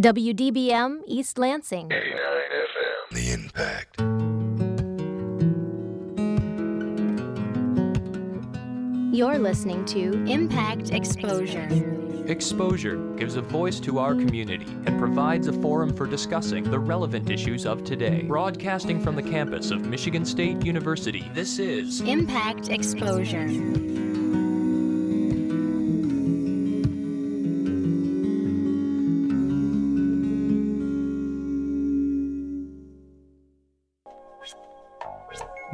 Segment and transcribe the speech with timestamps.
[0.00, 1.92] WDBM East Lansing.
[1.92, 2.18] 89
[2.50, 3.14] FM.
[3.14, 4.00] The Impact.
[9.16, 11.68] You're listening to Impact Exposure.
[12.26, 17.30] Exposure gives a voice to our community and provides a forum for discussing the relevant
[17.30, 18.22] issues of today.
[18.22, 23.46] Broadcasting from the campus of Michigan State University, this is Impact Exposure.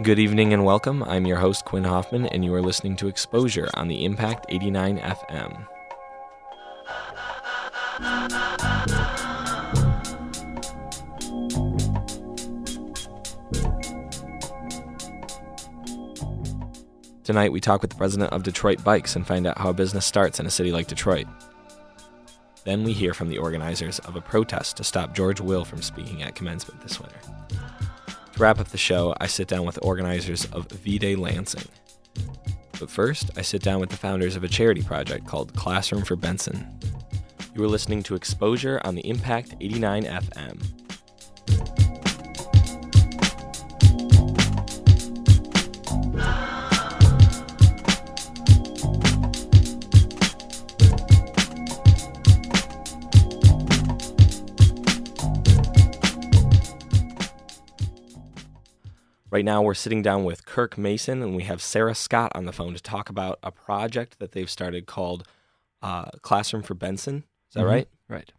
[0.02, 1.02] Good evening and welcome.
[1.02, 4.98] I'm your host, Quinn Hoffman, and you are listening to Exposure on the Impact 89
[4.98, 5.66] FM.
[17.22, 20.06] Tonight, we talk with the president of Detroit Bikes and find out how a business
[20.06, 21.26] starts in a city like Detroit.
[22.64, 26.22] Then we hear from the organizers of a protest to stop George Will from speaking
[26.22, 27.20] at commencement this winter.
[28.40, 31.68] To wrap up the show, I sit down with organizers of V Day Lansing.
[32.78, 36.16] But first, I sit down with the founders of a charity project called Classroom for
[36.16, 36.66] Benson.
[37.54, 40.62] You are listening to Exposure on the Impact 89 FM.
[46.16, 46.49] Ah.
[59.30, 62.52] Right now, we're sitting down with Kirk Mason, and we have Sarah Scott on the
[62.52, 65.26] phone to talk about a project that they've started called
[65.82, 67.24] uh, Classroom for Benson.
[67.48, 67.66] Is that Mhm.
[67.70, 67.88] right?
[68.08, 68.32] Right.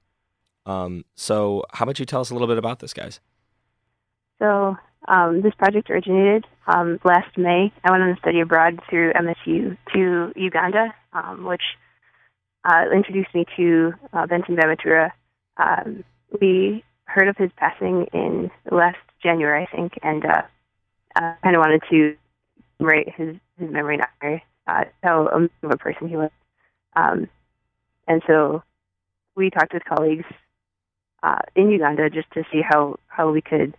[0.66, 3.19] Um, so, how about you tell us a little bit about this, guys?
[4.38, 7.72] So um, this project originated um, last May.
[7.84, 11.64] I went on a study abroad through MSU to Uganda, um, which
[12.66, 15.12] uh, introduced me to uh, Benson Bamatura.
[15.58, 16.03] Um,
[16.39, 20.23] we heard of his passing in last January, I think, and
[21.16, 22.16] uh, kind of wanted to
[22.80, 26.31] write his, his memory and honor uh, how amazing of a person he was.
[26.96, 27.30] Um,
[28.08, 28.63] and so
[29.35, 30.25] we talked with colleagues
[31.24, 33.75] uh, in Uganda just to see how, how we could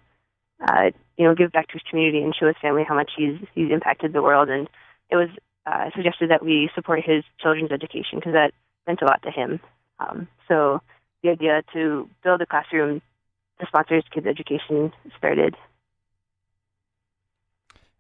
[0.61, 3.39] uh, you know, give back to his community and show his family how much he's
[3.55, 4.49] he's impacted the world.
[4.49, 4.69] And
[5.11, 5.29] it was
[5.67, 8.53] uh, suggested that we support his children's education because that
[8.87, 9.61] meant a lot to him.
[9.99, 10.81] Um, so
[11.23, 13.03] the idea to build a classroom
[13.61, 15.57] to sponsor his kids' education started.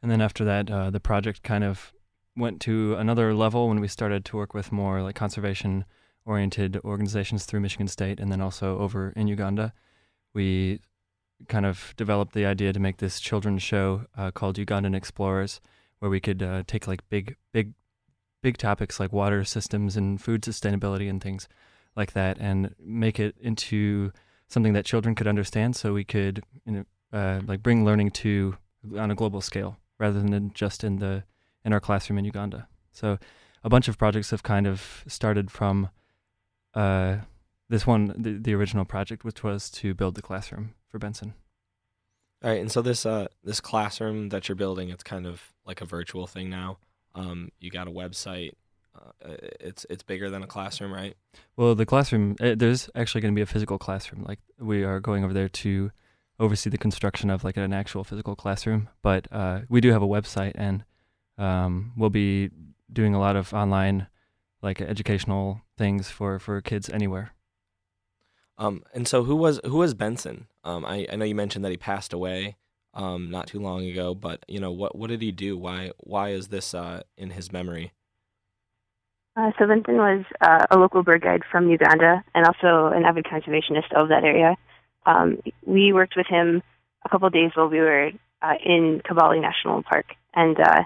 [0.03, 1.93] And then after that, uh, the project kind of
[2.37, 5.85] went to another level when we started to work with more like conservation
[6.25, 9.73] oriented organizations through Michigan State and then also over in Uganda.
[10.35, 10.81] We
[11.49, 15.61] kind of developed the idea to make this children's show uh, called Ugandan Explorers,
[15.99, 17.75] where we could uh, take like big, big,
[18.43, 21.49] big topics like water systems and food sustainability and things
[21.97, 24.13] like that, and make it into
[24.49, 28.57] something that children could understand, so we could, you know, uh, like bring learning to
[28.97, 31.23] on a global scale rather than just in the
[31.65, 32.67] in our classroom in Uganda.
[32.91, 33.19] So
[33.63, 35.91] a bunch of projects have kind of started from
[36.75, 37.19] uh,
[37.69, 41.35] this one, the, the original project, which was to build the classroom for Benson.
[42.43, 45.81] All right, and so this uh this classroom that you're building, it's kind of like
[45.81, 46.79] a virtual thing now.
[47.15, 48.53] Um, you got a website.
[48.95, 51.15] Uh, it's it's bigger than a classroom, right?
[51.57, 54.25] Well, the classroom, uh, there's actually going to be a physical classroom.
[54.25, 55.93] Like we are going over there to
[56.43, 58.89] oversee the construction of like an actual physical classroom.
[59.01, 60.85] But uh, we do have a website, and
[61.39, 62.51] um, we'll be
[62.93, 64.09] doing a lot of online,
[64.61, 67.33] like educational things for for kids anywhere.
[68.59, 70.49] Um, and so who was who was Benson?
[70.65, 72.57] Um, I, I know you mentioned that he passed away
[72.95, 75.57] um not too long ago, but you know what what did he do?
[75.57, 77.93] Why why is this uh in his memory?
[79.35, 83.25] Uh, so Benson was uh, a local bird guide from Uganda and also an avid
[83.25, 84.57] conservationist of that area.
[85.07, 86.63] Um, we worked with him
[87.05, 90.85] a couple of days while we were uh, in Kibale National Park, and uh,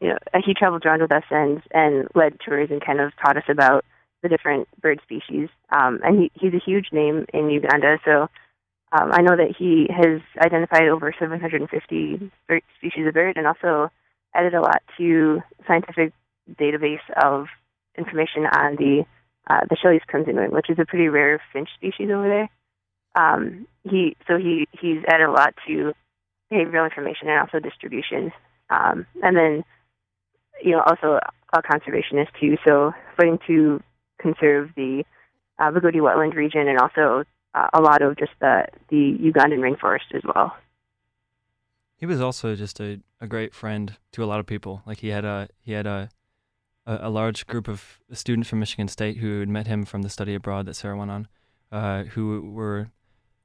[0.00, 3.36] you know he traveled around with us and and led tours and kind of taught
[3.36, 3.84] us about
[4.22, 5.48] the different bird species.
[5.70, 8.28] Um, and he, he's a huge name in Uganda, so
[8.92, 13.90] um, I know that he has identified over 750 bird, species of bird and also
[14.34, 16.12] added a lot to scientific
[16.50, 17.46] database of
[17.96, 19.04] information on the
[19.48, 22.48] uh, the Shelley's crimson wing, which is a pretty rare finch species over there.
[23.14, 25.92] Um, he so he he's added a lot to
[26.50, 28.32] behavioral information and also distribution,
[28.70, 29.64] um, and then
[30.62, 31.18] you know also
[31.52, 32.56] a conservationist too.
[32.64, 33.82] So fighting to
[34.20, 35.04] conserve the
[35.58, 37.24] uh, wetland region and also
[37.54, 40.56] uh, a lot of just the the Ugandan rainforest as well.
[41.96, 44.82] He was also just a, a great friend to a lot of people.
[44.86, 46.08] Like he had a he had a
[46.86, 50.08] a, a large group of students from Michigan State who had met him from the
[50.08, 51.28] study abroad that Sarah went on.
[51.72, 52.90] uh, who were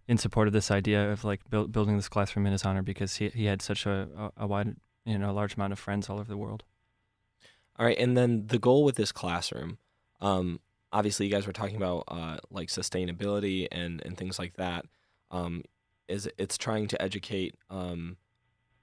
[0.07, 3.17] in support of this idea of like build, building this classroom in his honor because
[3.17, 4.75] he he had such a, a, a wide
[5.05, 6.63] you know large amount of friends all over the world.
[7.77, 9.77] All right, and then the goal with this classroom,
[10.19, 10.59] um,
[10.91, 14.85] obviously, you guys were talking about uh, like sustainability and and things like that.
[15.29, 15.63] Um,
[16.07, 18.17] is it's trying to educate um,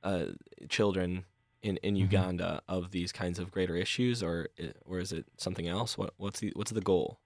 [0.02, 0.26] uh,
[0.68, 1.24] children
[1.62, 2.00] in, in Mhm.
[2.00, 4.48] Uganda of these kinds of greater issues, or
[4.84, 5.96] or is it something else?
[5.98, 7.18] What what's the what's the goal?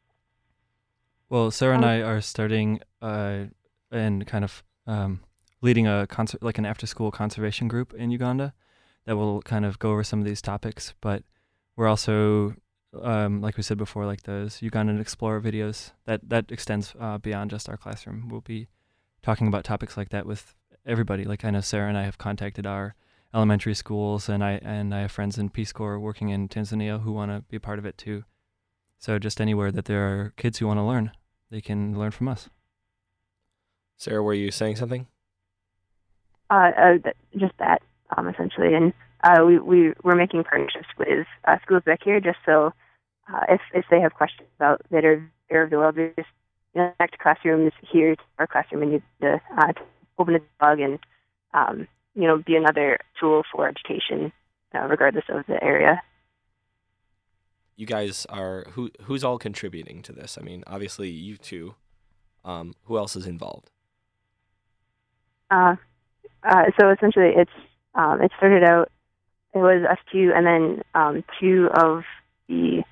[1.28, 3.46] Well, Sarah and Um, I are starting uh,
[3.90, 5.20] and kind of um,
[5.61, 8.55] leading a concert like an after school conservation group in Uganda
[9.05, 10.94] that will kind of go over some of these topics.
[11.00, 11.23] But
[11.76, 12.55] we're also,
[13.02, 17.50] um, like we said before, like those Ugandan Explorer videos that that extends uh, beyond
[17.50, 18.29] just our classroom.
[18.29, 18.69] We'll be
[19.23, 20.55] talking about topics like that with
[20.87, 21.25] everybody.
[21.25, 22.94] Like I know Sarah and I have contacted our
[23.34, 27.12] elementary schools, and I and I have friends in Peace Corps working in Tanzania who
[27.12, 28.25] want to be a part of it too.
[28.99, 31.12] So just anywhere that there are kids who want to learn,
[31.50, 32.49] they can learn from us.
[33.98, 35.06] Sarah, were you saying something?
[36.50, 37.82] Uh, uh, just that,
[38.16, 38.74] um, essentially.
[38.74, 38.92] And
[39.22, 42.72] uh, we, we, we're making partnerships with uh, schools back here just so
[43.32, 45.20] uh, if, if they have questions about that of
[45.70, 46.28] the world, they just
[46.74, 49.80] you know, back to classrooms here to our classroom and you to, uh, to
[50.18, 50.98] open a bug and,
[51.52, 54.32] um, you know, be another tool for education
[54.74, 56.00] uh, regardless of the area.
[57.76, 60.36] You guys are who who's all contributing to this?
[60.40, 61.74] I mean, obviously you two.
[62.44, 63.70] Um, who else is involved?
[65.50, 65.76] Uh,
[66.42, 67.50] uh, so essentially, it's
[67.94, 68.90] um, it started out.
[69.54, 72.04] It was us two, and then um, two of
[72.48, 72.82] the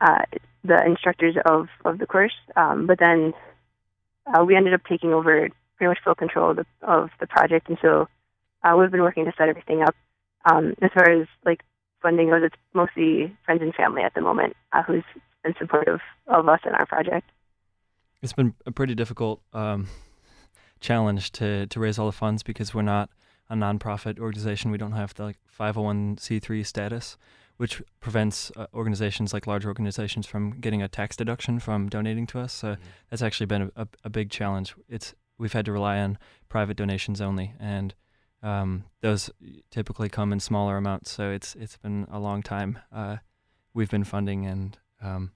[0.00, 0.22] uh,
[0.64, 2.34] the instructors of of the course.
[2.56, 3.32] Um, but then
[4.26, 7.68] uh, we ended up taking over pretty much full control of the of the project,
[7.68, 8.08] and so
[8.62, 9.94] uh, we've been working to set everything up.
[10.44, 11.62] Um, as far as like
[12.02, 15.04] funding goes, it's mostly friends and family at the moment uh, who's
[15.42, 17.28] been supportive of us and our project.
[18.22, 19.88] It's been a pretty difficult um,
[20.80, 23.10] challenge to to raise all the funds because we're not
[23.50, 24.70] a nonprofit organization.
[24.70, 27.16] We don't have the like 501c3 status,
[27.56, 32.40] which prevents uh, organizations like large organizations from getting a tax deduction from donating to
[32.40, 32.52] us.
[32.52, 32.76] So
[33.10, 34.74] that's actually been a, a, a big challenge.
[34.88, 37.94] It's we've had to rely on private donations only, and
[38.42, 39.30] um, those
[39.70, 41.10] typically come in smaller amounts.
[41.10, 42.78] So it's it's been a long time.
[42.92, 43.16] Uh,
[43.72, 45.32] we've been funding, and um,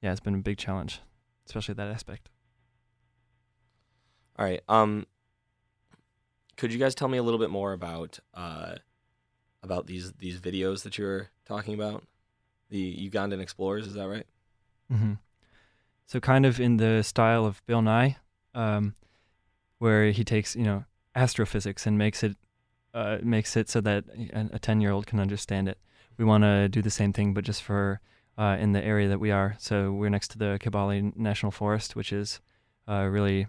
[0.00, 1.00] yeah, it's been a big challenge,
[1.46, 2.30] especially that aspect.
[4.42, 4.62] All right.
[4.68, 5.06] Um,
[6.56, 8.74] could you guys tell me a little bit more about uh,
[9.62, 12.02] about these these videos that you're talking about?
[12.68, 14.26] The Ugandan explorers, is that right?
[14.90, 15.12] hmm
[16.06, 18.16] So kind of in the style of Bill Nye,
[18.52, 18.96] um,
[19.78, 22.36] where he takes you know astrophysics and makes it
[22.94, 25.78] uh, makes it so that a ten year old can understand it.
[26.16, 28.00] We want to do the same thing, but just for
[28.36, 29.54] uh, in the area that we are.
[29.60, 32.40] So we're next to the Kibale National Forest, which is
[32.88, 33.46] uh, really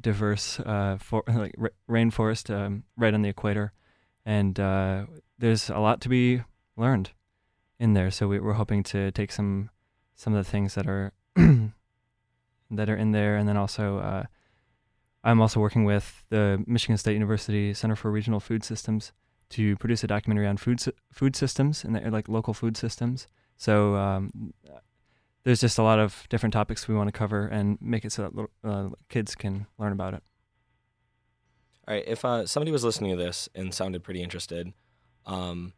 [0.00, 3.72] diverse uh, for like ra- rainforest um, right on the equator,
[4.24, 5.06] and uh,
[5.38, 6.42] there's a lot to be
[6.76, 7.10] learned
[7.78, 8.10] in there.
[8.10, 9.70] So we, we're hoping to take some
[10.14, 14.24] some of the things that are that are in there, and then also uh,
[15.24, 19.12] I'm also working with the Michigan State University Center for Regional Food Systems
[19.50, 20.80] to produce a documentary on food
[21.12, 23.26] food systems and like local food systems.
[23.56, 24.54] So um,
[25.44, 28.22] there's just a lot of different topics we want to cover and make it so
[28.22, 30.22] that little, uh, kids can learn about it.
[31.88, 32.04] All right.
[32.06, 34.72] If uh, somebody was listening to this and sounded pretty interested,
[35.26, 35.72] um,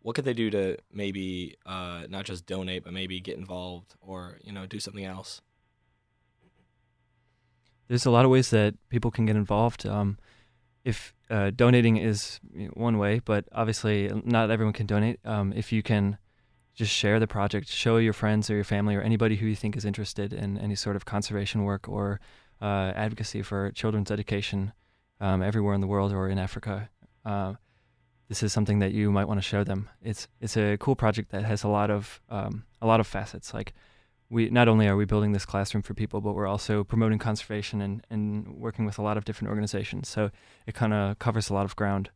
[0.00, 4.38] what could they do to maybe uh, not just donate, but maybe get involved or
[4.42, 5.42] you know do something else?
[7.92, 9.86] there's a lot of ways that people can get involved.
[9.86, 10.18] Um,
[10.82, 12.40] if uh, donating is
[12.72, 15.20] one way, but obviously not everyone can donate.
[15.26, 16.16] Um, if you can
[16.74, 19.76] just share the project, show your friends or your family or anybody who you think
[19.76, 22.20] is interested in any sort of conservation work or
[22.60, 24.72] uh, advocacy for children's education
[25.20, 26.88] um, everywhere in the world or in Africa.
[27.24, 27.54] Uh,
[28.28, 29.90] this is something that you might want to show them.
[30.02, 33.52] It's it's a cool project that has a lot of um, a lot of facets.
[33.52, 33.74] Like
[34.30, 37.82] we not only are we building this classroom for people, but we're also promoting conservation
[37.82, 40.08] and, and working with a lot of different organizations.
[40.08, 40.30] So
[40.66, 42.08] it kind of covers a lot of ground.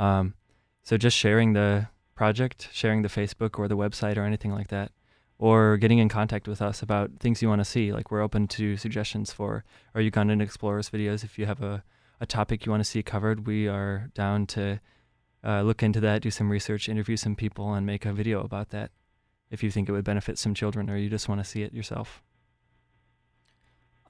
[0.00, 0.34] Um,
[0.82, 1.86] so just sharing the
[2.22, 4.92] project, sharing the Facebook or the website or anything like that,
[5.38, 7.92] or getting in contact with us about things you want to see.
[7.92, 11.24] Like we're open to suggestions for our Ugandan Explorers videos.
[11.24, 11.82] If you have a,
[12.20, 14.78] a topic you want to see covered, we are down to
[15.42, 18.70] uh, look into that, do some research, interview some people, and make a video about
[18.70, 18.92] that
[19.50, 21.74] if you think it would benefit some children or you just want to see it
[21.74, 22.22] yourself.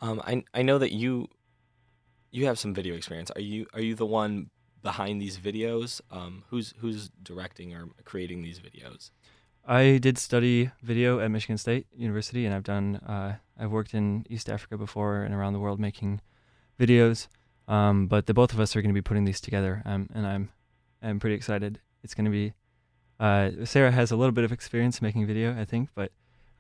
[0.03, 1.29] Um, I I know that you
[2.31, 3.31] you have some video experience.
[3.31, 4.51] Are you are you the one
[4.83, 6.01] behind these videos?
[6.11, 9.11] Um, who's who's directing or creating these videos?
[9.67, 12.97] I did study video at Michigan State University, and I've done.
[12.97, 16.21] Uh, I've worked in East Africa before and around the world making
[16.79, 17.29] videos.
[17.69, 20.27] Um, but the both of us are going to be putting these together, um, and
[20.27, 20.51] I'm
[21.01, 21.81] I'm pretty excited.
[22.03, 22.53] It's going to be.
[23.21, 26.11] Uh, Sarah has a little bit of experience making video, I think, but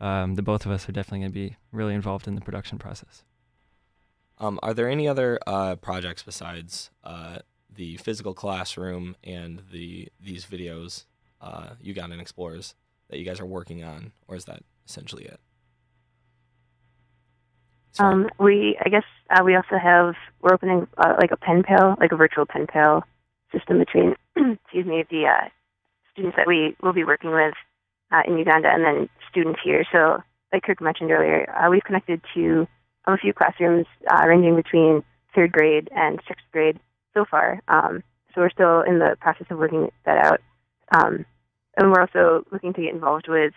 [0.00, 2.78] um, the both of us are definitely going to be really involved in the production
[2.78, 3.24] process.
[4.38, 7.38] Um, are there any other uh, projects besides uh,
[7.74, 11.04] the physical classroom and the these videos,
[11.40, 12.74] uh, Ugandan Explorers,
[13.08, 15.40] that you guys are working on, or is that essentially it?
[17.98, 21.96] Um, we, I guess, uh, we also have we're opening uh, like a pen pal,
[22.00, 23.04] like a virtual pen pal
[23.52, 25.48] system between, excuse me, the uh,
[26.12, 27.54] students that we will be working with
[28.10, 29.84] uh, in Uganda and then students here.
[29.92, 32.66] So, like Kirk mentioned earlier, uh, we've connected to
[33.06, 35.02] a few classrooms uh, ranging between
[35.34, 36.78] third grade and sixth grade
[37.14, 37.60] so far.
[37.68, 38.02] Um,
[38.34, 40.40] so we're still in the process of working that out.
[40.94, 41.24] Um,
[41.76, 43.52] and we're also looking to get involved with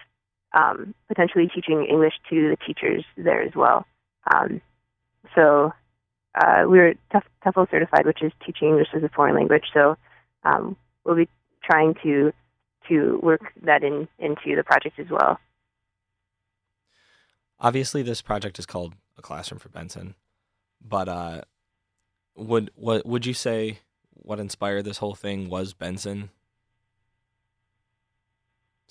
[0.54, 3.86] um, potentially teaching English to the teachers there as well.
[4.34, 4.62] Um,
[5.36, 5.74] so
[6.36, 6.94] uh, we are
[7.46, 9.66] TEFL certified, which is teaching English as a foreign language.
[9.74, 9.98] So
[10.44, 11.30] um, we'll be
[11.64, 12.32] trying to
[12.90, 15.40] to work that in into the project as well.
[17.60, 20.14] Obviously, this project is called a classroom for Benson,
[20.82, 21.42] but uh,
[22.36, 23.80] would what would you say
[24.14, 26.30] what inspired this whole thing was Benson?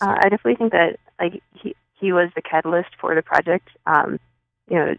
[0.00, 3.68] Uh, I definitely think that like he he was the catalyst for the project.
[3.86, 4.18] Um,
[4.68, 4.94] you know,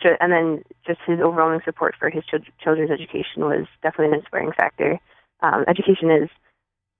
[0.00, 4.20] ju- and then just his overwhelming support for his ch- children's education was definitely an
[4.20, 4.98] inspiring factor.
[5.40, 6.28] Um, education is,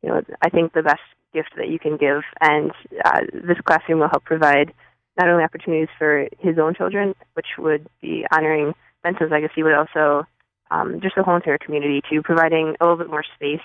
[0.02, 1.00] you know, I think the best
[1.32, 2.72] gift that you can give, and
[3.04, 4.72] uh, this classroom will help provide
[5.18, 10.26] not only opportunities for his own children, which would be honoring Benson's legacy, but also
[10.72, 13.60] um, just the whole entire community to providing a little bit more space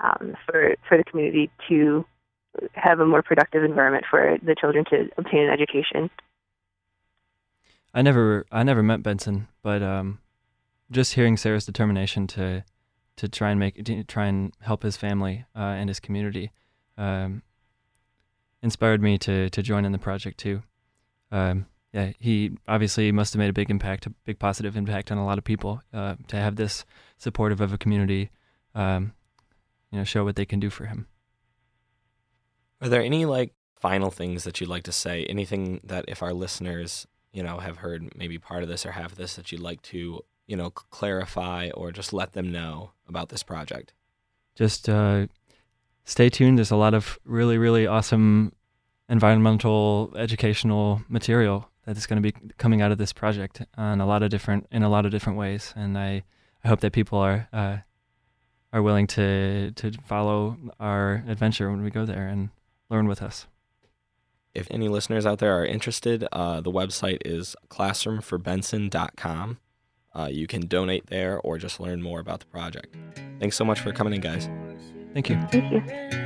[0.00, 2.04] um, for for the community to
[2.74, 6.10] have a more productive environment for the children to obtain an education.
[7.94, 10.18] I never I never met Benson, but um,
[10.90, 12.64] just hearing Sarah's determination to
[13.16, 16.50] to try and make to try and help his family uh, and his community
[16.98, 17.42] um,
[18.62, 20.62] inspired me to to join in the project too.
[21.32, 25.16] Um, yeah, he obviously must have made a big impact, a big positive impact on
[25.16, 25.80] a lot of people.
[25.92, 26.84] Uh, to have this
[27.16, 28.30] supportive of a community,
[28.74, 29.14] um,
[29.90, 31.06] you know, show what they can do for him.
[32.82, 35.24] Are there any like final things that you'd like to say?
[35.24, 39.12] Anything that if our listeners you know, have heard maybe part of this or half
[39.12, 43.28] of this that you'd like to, you know, clarify or just let them know about
[43.28, 43.92] this project?
[44.54, 45.26] Just uh,
[46.04, 46.58] stay tuned.
[46.58, 48.52] There's a lot of really, really awesome
[49.08, 54.06] environmental educational material that is going to be coming out of this project on a
[54.06, 56.22] lot of different in a lot of different ways, and I,
[56.64, 57.78] I hope that people are uh,
[58.72, 62.50] are willing to to follow our adventure when we go there and
[62.90, 63.46] learn with us.
[64.54, 69.58] If any listeners out there are interested, uh, the website is classroomforbenson.com.
[70.14, 72.94] Uh, you can donate there or just learn more about the project.
[73.40, 74.48] Thanks so much for coming in, guys.
[75.12, 75.40] Thank you.
[75.50, 76.23] Thank you.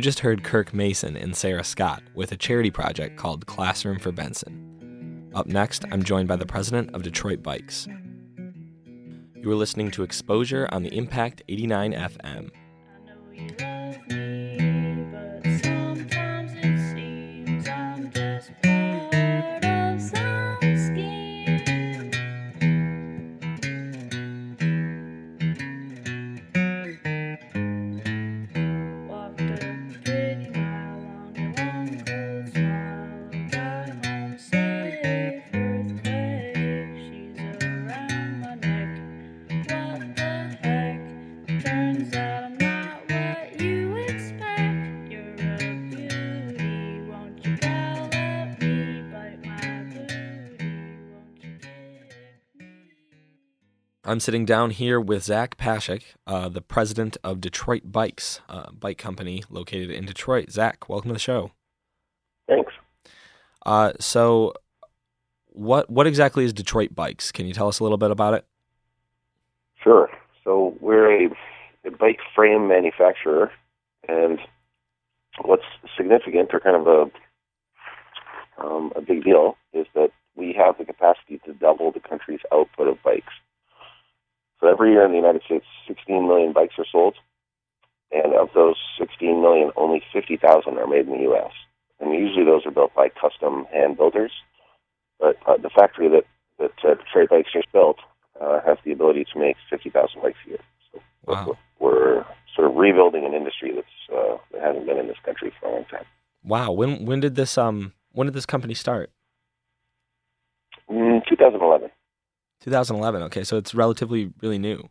[0.00, 4.10] You just heard Kirk Mason and Sarah Scott with a charity project called Classroom for
[4.10, 5.30] Benson.
[5.34, 7.86] Up next, I'm joined by the president of Detroit Bikes.
[9.36, 12.50] You are listening to Exposure on the Impact 89 FM.
[54.20, 58.98] I'm sitting down here with Zach Pashak, uh, the president of Detroit Bikes, a bike
[58.98, 60.50] company located in Detroit.
[60.50, 61.52] Zach, welcome to the show.
[62.46, 62.70] Thanks.
[63.64, 64.52] Uh, so,
[65.46, 67.32] what what exactly is Detroit Bikes?
[67.32, 68.44] Can you tell us a little bit about it?
[69.82, 70.10] Sure.
[70.44, 71.30] So we're a,
[71.86, 73.50] a bike frame manufacturer,
[74.06, 74.38] and
[75.40, 75.64] what's
[75.96, 81.40] significant, or kind of a um, a big deal is that we have the capacity
[81.46, 83.32] to double the country's output of bikes.
[84.60, 87.14] So every year in the United States, 16 million bikes are sold,
[88.12, 91.52] and of those 16 million, only 50,000 are made in the U.S.
[92.00, 94.32] And usually those are built by custom hand builders.
[95.18, 96.24] But uh, the factory that
[96.58, 97.96] that uh, Detroit Bikes just built
[98.40, 100.58] uh, has the ability to make 50,000 bikes a year.
[100.92, 101.56] So Wow.
[101.78, 105.68] we're sort of rebuilding an industry that's uh, that hasn't been in this country for
[105.68, 106.04] a long time.
[106.42, 106.72] Wow.
[106.72, 109.10] When when did this um when did this company start?
[110.90, 111.79] Mm, 2011.
[112.60, 113.22] 2011.
[113.24, 114.88] Okay, so it's relatively really new.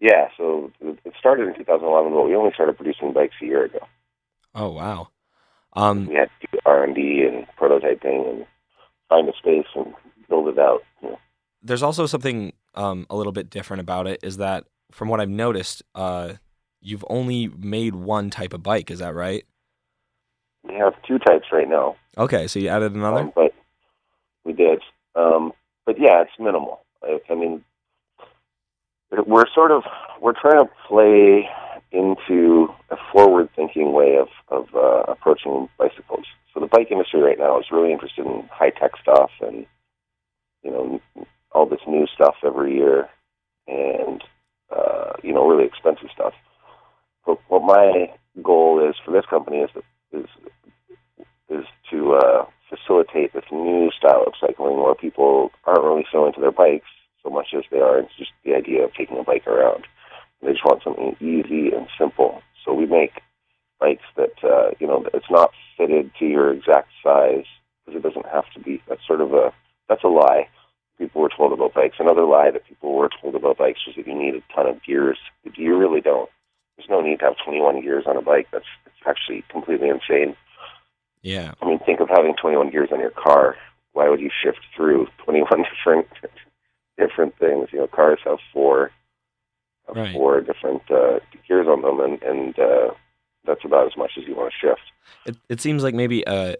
[0.00, 3.78] Yeah, so it started in 2011, but we only started producing bikes a year ago.
[4.54, 5.08] Oh wow.
[5.74, 8.46] Um, We had to do R&D and prototyping and
[9.08, 9.94] find a space and
[10.28, 10.82] build it out.
[11.02, 11.18] You know.
[11.62, 15.30] there's also something um, a little bit different about it is that from what I've
[15.30, 16.34] noticed, uh,
[16.80, 18.90] you've only made one type of bike.
[18.90, 19.44] Is that right?
[20.64, 23.20] We have two types right now, Okay, so you added another.
[23.20, 23.52] um, but
[24.44, 24.81] we did.
[26.02, 26.80] Yeah, it's minimal.
[27.04, 27.62] I, I mean,
[29.24, 29.84] we're sort of
[30.20, 31.48] we're trying to play
[31.92, 36.24] into a forward-thinking way of of uh, approaching bicycles.
[36.52, 39.64] So the bike industry right now is really interested in high-tech stuff and
[40.64, 41.00] you know
[41.52, 43.08] all this new stuff every year,
[43.68, 44.24] and
[44.76, 46.32] uh, you know really expensive stuff.
[47.24, 48.10] But what my
[48.42, 50.26] goal is for this company is to, is
[51.48, 52.44] is to uh,
[52.76, 56.88] facilitate this new style of cycling where people aren't really so into their bikes
[57.22, 59.84] so much as they are it's just the idea of taking a bike around.
[60.42, 62.42] They just want something easy and simple.
[62.64, 63.20] So we make
[63.78, 67.44] bikes that uh, you know it's not fitted to your exact size
[67.84, 68.82] because it doesn't have to be.
[68.88, 69.52] That's sort of a
[69.88, 70.48] that's a lie
[71.02, 71.96] people were told about bikes.
[71.98, 74.82] Another lie that people were told about bikes was that you need a ton of
[74.84, 75.18] gears.
[75.56, 76.30] You really don't.
[76.76, 78.48] There's no need to have 21 gears on a bike.
[78.52, 80.36] That's it's actually completely insane.
[81.22, 81.52] Yeah.
[81.62, 83.56] I mean, think of having 21 gears on your car.
[83.92, 86.08] Why would you shift through 21 different
[86.98, 87.68] different things?
[87.72, 88.90] You know, cars have four
[89.86, 90.12] have Right.
[90.12, 92.94] four different uh, gears on them, and and uh,
[93.44, 94.80] that's about as much as you want to shift.
[95.26, 96.54] It it seems like maybe uh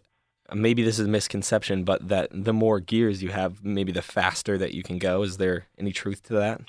[0.55, 4.59] maybe this is a misconception, but that the more gears you have, maybe the faster
[4.59, 5.22] that you can go.
[5.22, 6.61] Is there any truth to that?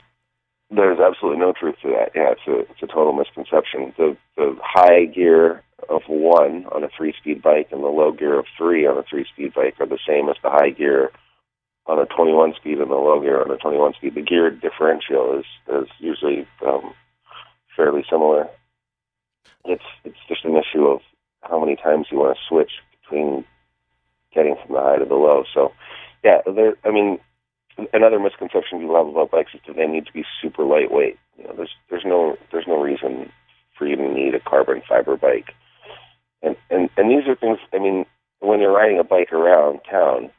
[0.76, 2.12] There's absolutely no truth to that.
[2.16, 3.94] Yeah, it's a it's a total misconception.
[3.98, 8.40] The the high gear of one on a three speed bike and the low gear
[8.40, 11.12] of three on a three speed bike are the same as the high gear
[11.86, 14.16] on a 21 speed and the low gear on a 21 speed.
[14.16, 16.94] The gear differential is is usually um,
[17.76, 18.48] fairly similar.
[19.66, 21.02] It's it's just an issue of
[21.42, 23.46] how many times you want to switch between
[24.34, 25.44] getting from the high to the low.
[25.54, 25.72] So,
[26.24, 26.76] yeah, there.
[26.86, 27.20] I mean,
[27.94, 31.18] another misconception people have about bikes is that they need to be super lightweight.
[31.38, 33.32] You know, there's there's no there's no reason
[33.78, 35.54] for you to need a carbon fiber bike.
[36.42, 37.60] And and and these are things.
[37.74, 38.06] I mean,
[38.40, 40.30] when you're riding a bike around town,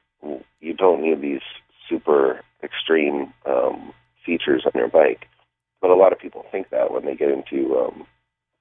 [0.60, 1.42] you don't need these
[1.88, 3.92] super extreme um,
[4.24, 5.26] features on your bike.
[5.80, 8.06] But a lot of people think that when they get into um,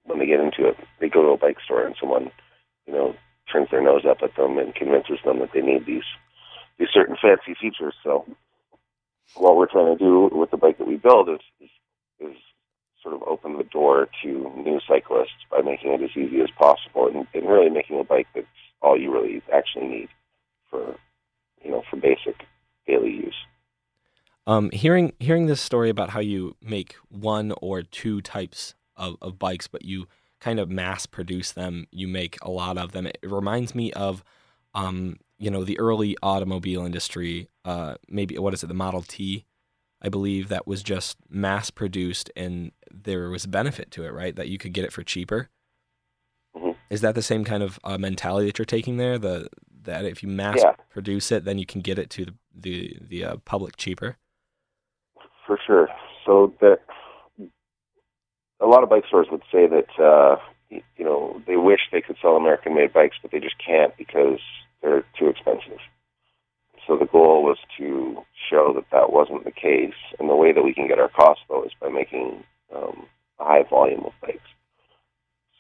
[0.06, 2.32] when they get into it, they go to a bike store and someone,
[2.86, 3.16] you know,
[3.52, 6.04] turns their nose up at them and convinces them that they need these
[6.80, 7.94] these certain fancy features.
[8.04, 8.26] So
[9.36, 11.70] what we're trying to do with the bike that we build is, is
[12.20, 12.38] is
[13.02, 17.08] sort of open the door to new cyclists by making it as easy as possible
[17.08, 18.48] and, and really making a bike that's
[18.82, 20.10] all you really actually need
[20.70, 20.96] for
[21.64, 22.46] you know for basic
[22.88, 23.36] daily use.
[24.46, 29.40] Um, hearing hearing this story about how you make one or two types of, of
[29.40, 30.08] bikes, but you
[30.44, 33.08] kind of mass produce them, you make a lot of them.
[33.08, 34.24] It reminds me of,
[34.76, 37.48] um, you know, the early automobile industry.
[37.66, 39.46] Uh, maybe what is it, the Model T,
[40.02, 44.36] I believe that was just mass produced, and there was a benefit to it, right?
[44.36, 45.50] That you could get it for cheaper.
[46.56, 46.76] Mhm.
[46.90, 49.18] Is that the same kind of uh, mentality that you're taking there?
[49.18, 49.50] The
[49.84, 50.76] that if you mass Yeah.
[50.90, 54.18] produce it, then you can get it to the the, the uh, public cheaper.
[55.48, 55.90] For sure.
[56.26, 56.82] So that
[58.60, 60.38] a lot of bike stores would say that uh,
[60.70, 64.40] you know they wish they could sell American-made bikes, but they just can't because
[64.82, 65.80] they're too expensive.
[66.88, 70.64] So the goal was to show that that wasn't the case, and the way that
[70.64, 72.44] we can get our costs low is by making
[72.76, 73.06] um,
[73.40, 74.40] a high volume of bikes.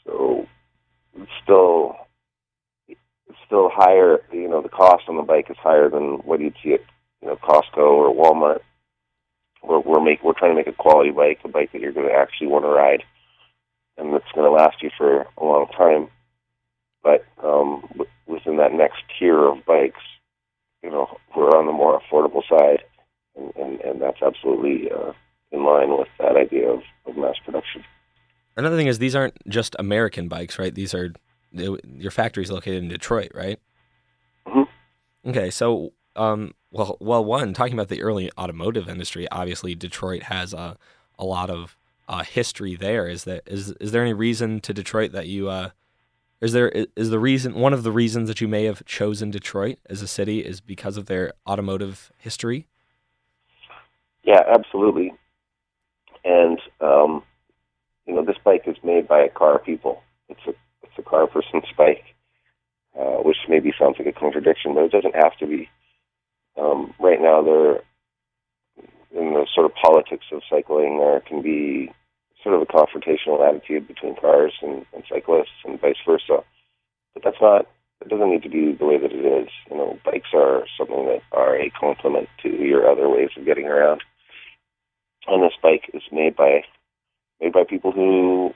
[0.05, 0.47] So
[1.15, 1.95] it's still
[2.88, 4.19] it's still higher.
[4.31, 6.81] You know, the cost on the bike is higher than what you'd see at
[7.21, 8.62] you know Costco or Walmart
[9.63, 12.07] we're we're make we're trying to make a quality bike, a bike that you're going
[12.07, 13.03] to actually want to ride,
[13.97, 16.09] and that's going to last you for a long time.
[17.01, 17.83] But um,
[18.27, 20.01] within that next tier of bikes,
[20.84, 22.84] you know, we're on the more affordable side,
[23.36, 25.13] and and, and that's absolutely uh,
[25.52, 27.84] in line with that idea of, of mass production.
[28.58, 30.74] Another thing is these aren't just American bikes, right?
[30.76, 31.13] These are
[31.52, 33.60] they- your factory's located in Detroit, right?
[34.48, 34.67] Mhm.
[35.28, 39.28] Okay, so um, well, well, one talking about the early automotive industry.
[39.32, 40.78] Obviously, Detroit has a
[41.17, 41.78] a lot of
[42.10, 43.08] uh, history there.
[43.08, 45.69] Is that is is there any reason to Detroit that you uh,
[46.43, 49.77] is there is the reason one of the reasons that you may have chosen Detroit
[49.89, 52.67] as a city is because of their automotive history?
[54.23, 55.13] Yeah, absolutely.
[56.25, 57.23] And um,
[58.06, 60.03] you know, this bike is made by a car people.
[60.27, 60.51] It's a
[60.84, 62.03] it's a car person's bike,
[62.99, 65.69] uh, which maybe sounds like a contradiction, but it doesn't have to be.
[66.60, 67.82] Um, right now, there
[69.15, 71.91] in the sort of politics of cycling, there can be
[72.43, 76.43] sort of a confrontational attitude between cars and, and cyclists, and vice versa.
[77.13, 77.67] But that's not.
[78.01, 79.49] It doesn't need to be the way that it is.
[79.71, 83.65] You know, bikes are something that are a complement to your other ways of getting
[83.65, 84.01] around.
[85.27, 86.63] And this bike is made by
[87.41, 88.53] made by people who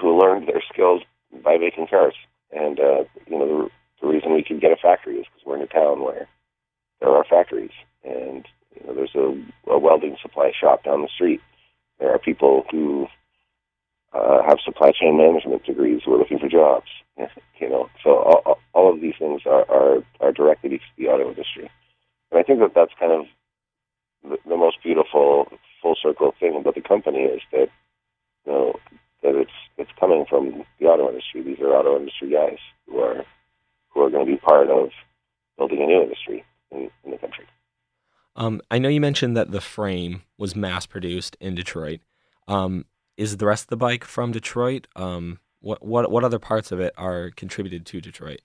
[0.00, 1.02] who learned their skills
[1.44, 2.14] by making cars.
[2.50, 5.56] And uh, you know, the, the reason we can get a factory is because we're
[5.56, 6.28] in a town where
[7.00, 7.70] there are factories,
[8.04, 11.40] and you know, there's a, a welding supply shop down the street.
[12.02, 13.06] There are people who
[14.12, 16.88] uh, have supply chain management degrees who are looking for jobs.
[17.60, 21.28] you know, so all, all of these things are, are are directly to the auto
[21.28, 21.70] industry,
[22.32, 23.26] and I think that that's kind of
[24.28, 25.46] the, the most beautiful
[25.80, 27.68] full circle thing about the company is that
[28.46, 28.80] you know
[29.22, 31.44] that it's it's coming from the auto industry.
[31.44, 33.24] These are auto industry guys who are
[33.90, 34.90] who are going to be part of
[35.56, 37.46] building a new industry in, in the country.
[38.34, 42.00] Um, I know you mentioned that the frame was mass produced in Detroit.
[42.48, 44.86] Um, is the rest of the bike from Detroit?
[44.96, 48.40] Um, what what what other parts of it are contributed to Detroit?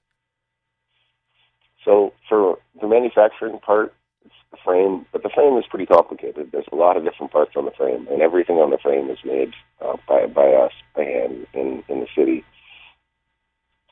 [1.84, 3.94] So for the manufacturing part,
[4.26, 6.50] it's the frame, but the frame is pretty complicated.
[6.52, 9.20] There's a lot of different parts on the frame, and everything on the frame is
[9.24, 12.44] made uh, by by us by hand in in the city.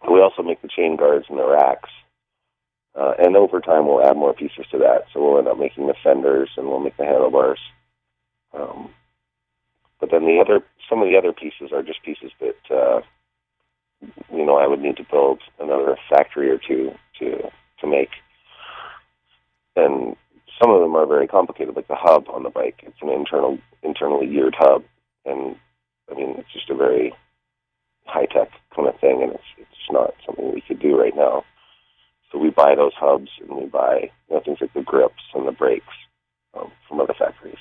[0.10, 1.90] We also make the chain guards and the racks,
[2.96, 5.06] uh, and over time we'll add more pieces to that.
[5.14, 7.60] So we'll end up making the fenders and we'll make the handlebars.
[8.54, 8.90] Um,
[10.00, 13.02] but then the other, some of the other pieces are just pieces that uh,
[14.32, 17.50] you know I would need to build another factory or two to
[17.82, 18.10] to make.
[19.76, 20.16] And
[20.62, 22.80] some of them are very complicated, like the hub on the bike.
[22.84, 24.84] It's an internal, internally geared hub,
[25.26, 25.56] and
[26.10, 27.14] I mean it's just a very
[28.06, 31.44] high tech kind of thing, and it's it's not something we could do right now.
[32.32, 35.48] So we buy those hubs, and we buy you know, things like the grips and
[35.48, 35.86] the brakes
[36.54, 37.58] um, from other factories.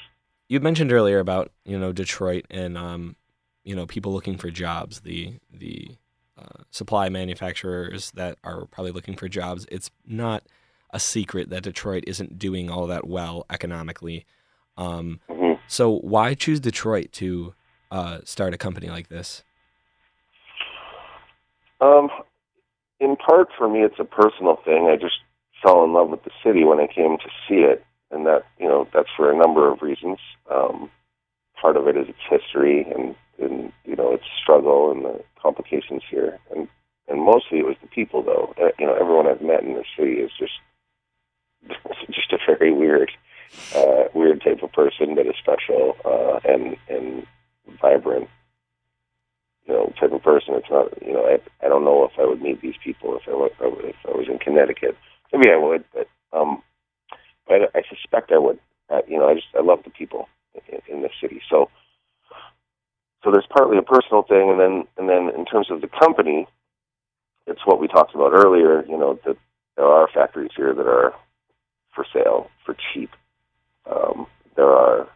[0.48, 3.16] You mentioned earlier about you know Detroit and um,
[3.64, 5.00] you know people looking for jobs.
[5.00, 5.96] The the
[6.38, 9.66] uh, supply manufacturers that are probably looking for jobs.
[9.70, 10.42] It's not
[10.90, 14.27] a secret that Detroit isn't doing all that well economically.
[14.77, 15.61] Um, mm-hmm.
[15.66, 17.55] So why choose Detroit to
[17.90, 19.42] uh, start a company like this?
[21.81, 22.09] Um,
[23.04, 24.88] in part for me, it's a personal thing.
[24.90, 25.18] I just
[25.62, 28.66] fell in love with the city when I came to see it, and that you
[28.66, 30.18] know that's for a number of reasons.
[30.50, 30.90] Um,
[31.60, 36.02] part of it is its history and, and you know its struggle and the complications
[36.10, 36.68] here, and
[37.08, 38.54] and mostly it was the people though.
[38.60, 40.54] Uh, you know, everyone I've met in the city is just
[42.10, 43.10] just a very weird,
[43.74, 47.26] uh, weird type of person that is special uh, and and
[47.80, 48.28] vibrant
[49.66, 50.55] you know, type of person.
[50.55, 53.22] It's not, you know, I, I don't know if I would meet these people if
[53.29, 54.96] I, was, if I was in Connecticut.
[55.33, 56.62] Maybe I would, but um,
[57.46, 58.59] but I, I suspect I would.
[58.90, 60.29] Uh, you know, I just I love the people
[60.68, 61.40] in, in the city.
[61.50, 61.70] So
[63.24, 66.46] so there's partly a personal thing, and then and then in terms of the company,
[67.46, 68.85] it's what we talked about earlier.
[68.87, 69.37] You know, that
[69.77, 71.14] there are factories here that are
[71.94, 73.11] for sale for cheap.
[73.90, 75.09] Um, there are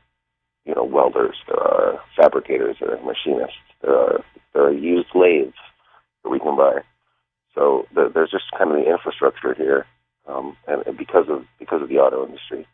[0.69, 5.55] you know welders, there are fabricators, there are machinists, there are there are used lathes
[6.23, 6.81] that we can buy.
[7.55, 9.87] So the, there's just kind of the infrastructure here,
[10.29, 12.67] um, and, and because of because of the auto industry,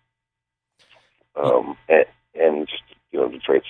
[1.37, 2.05] um, and,
[2.35, 3.67] and just you know Detroit's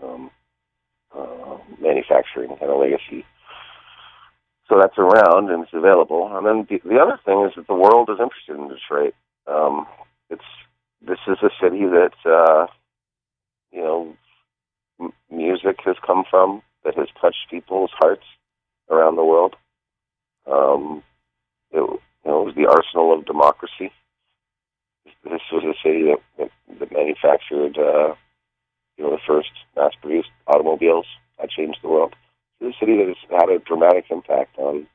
[0.00, 0.30] um,
[1.12, 3.26] uh, manufacturing kind of legacy.
[4.68, 6.30] So that's around and it's available.
[6.34, 9.14] And then the, the other thing is that the world is interested in Detroit.
[9.46, 9.86] Um,
[10.30, 10.42] it's
[11.06, 12.66] this is a city that uh,
[13.74, 14.16] you know
[15.00, 18.24] m- music has come from that has touched people's hearts
[18.90, 19.56] around the world.
[20.50, 21.02] Um,
[21.72, 23.92] it, you know, it was the arsenal of democracy.
[25.24, 28.14] This was a city that, that, that manufactured, uh,
[28.96, 31.06] you know, the first mass-produced automobiles
[31.40, 32.14] that changed the world.
[32.60, 34.86] It's a city that has had a dramatic impact on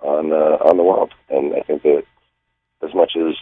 [0.00, 2.04] on uh, on the world, and I think that
[2.82, 3.36] as much as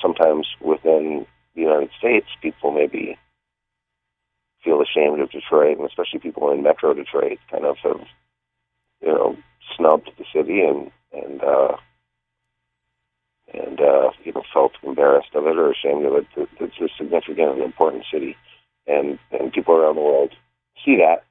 [0.00, 3.18] sometimes within the United States, people maybe
[4.64, 8.00] feel ashamed of Detroit, and especially people in Metro Detroit kind of have,
[9.00, 9.36] you know,
[9.76, 11.76] snubbed the city and and uh,
[13.52, 16.26] and uh, you know felt embarrassed of it or ashamed of it.
[16.60, 18.36] It's a significant and important city,
[18.86, 20.34] and and people around the world
[20.84, 21.24] see that.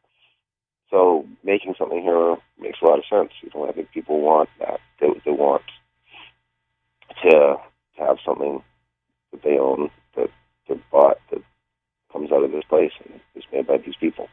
[0.89, 3.31] So making something here makes a lot of sense.
[3.41, 4.79] You know, I think people want that.
[4.99, 5.63] They they want
[7.23, 7.57] to to
[7.97, 8.63] have something
[9.31, 10.29] that they own that
[10.67, 11.41] that bought that
[12.12, 14.28] comes out of this place and is made by these people.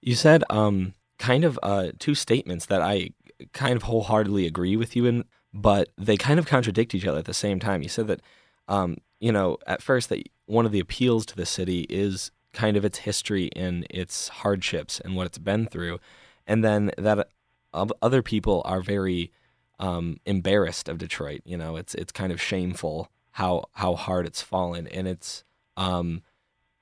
[0.00, 3.10] You said um kind of uh two statements that I
[3.52, 7.24] kind of wholeheartedly agree with you in, but they kind of contradict each other at
[7.24, 7.82] the same time.
[7.82, 8.20] You said that
[8.68, 12.76] um you know at first that one of the appeals to the city is kind
[12.76, 15.98] of its history and its hardships and what it's been through,
[16.46, 17.28] and then that
[17.74, 19.32] other people are very
[19.78, 21.42] um, embarrassed of Detroit.
[21.44, 25.44] You know, it's it's kind of shameful how how hard it's fallen, and it's
[25.76, 26.22] um,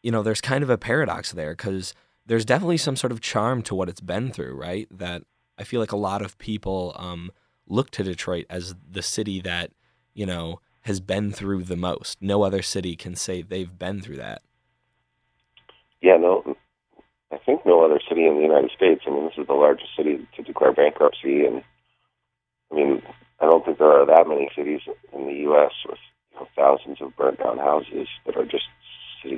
[0.02, 1.94] you know, there's kind of a paradox there because
[2.26, 4.86] there's definitely some sort of charm to what it's been through, right?
[4.90, 5.22] That
[5.58, 7.30] I feel like a lot of people um,
[7.66, 9.70] look to Detroit as the city that
[10.14, 12.20] you know has been through the most.
[12.20, 14.42] No other city can say they've been through that.
[16.00, 16.56] Yeah, no,
[17.30, 19.02] I think no other city in the United States.
[19.06, 21.62] I mean, this is the largest city to declare bankruptcy, and
[22.70, 23.02] I mean,
[23.40, 24.80] I don't think there are that many cities
[25.12, 25.72] in the U.S.
[25.88, 25.98] with
[26.32, 28.64] you know, thousands of burnt down houses that are just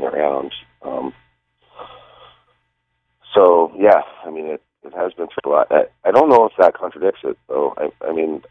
[0.05, 0.53] around.
[0.83, 1.13] Um,
[3.35, 5.69] so yeah, I mean, it it has been through a lot.
[5.71, 7.75] I, I don't know if that contradicts it, though.
[7.77, 8.43] I I mean,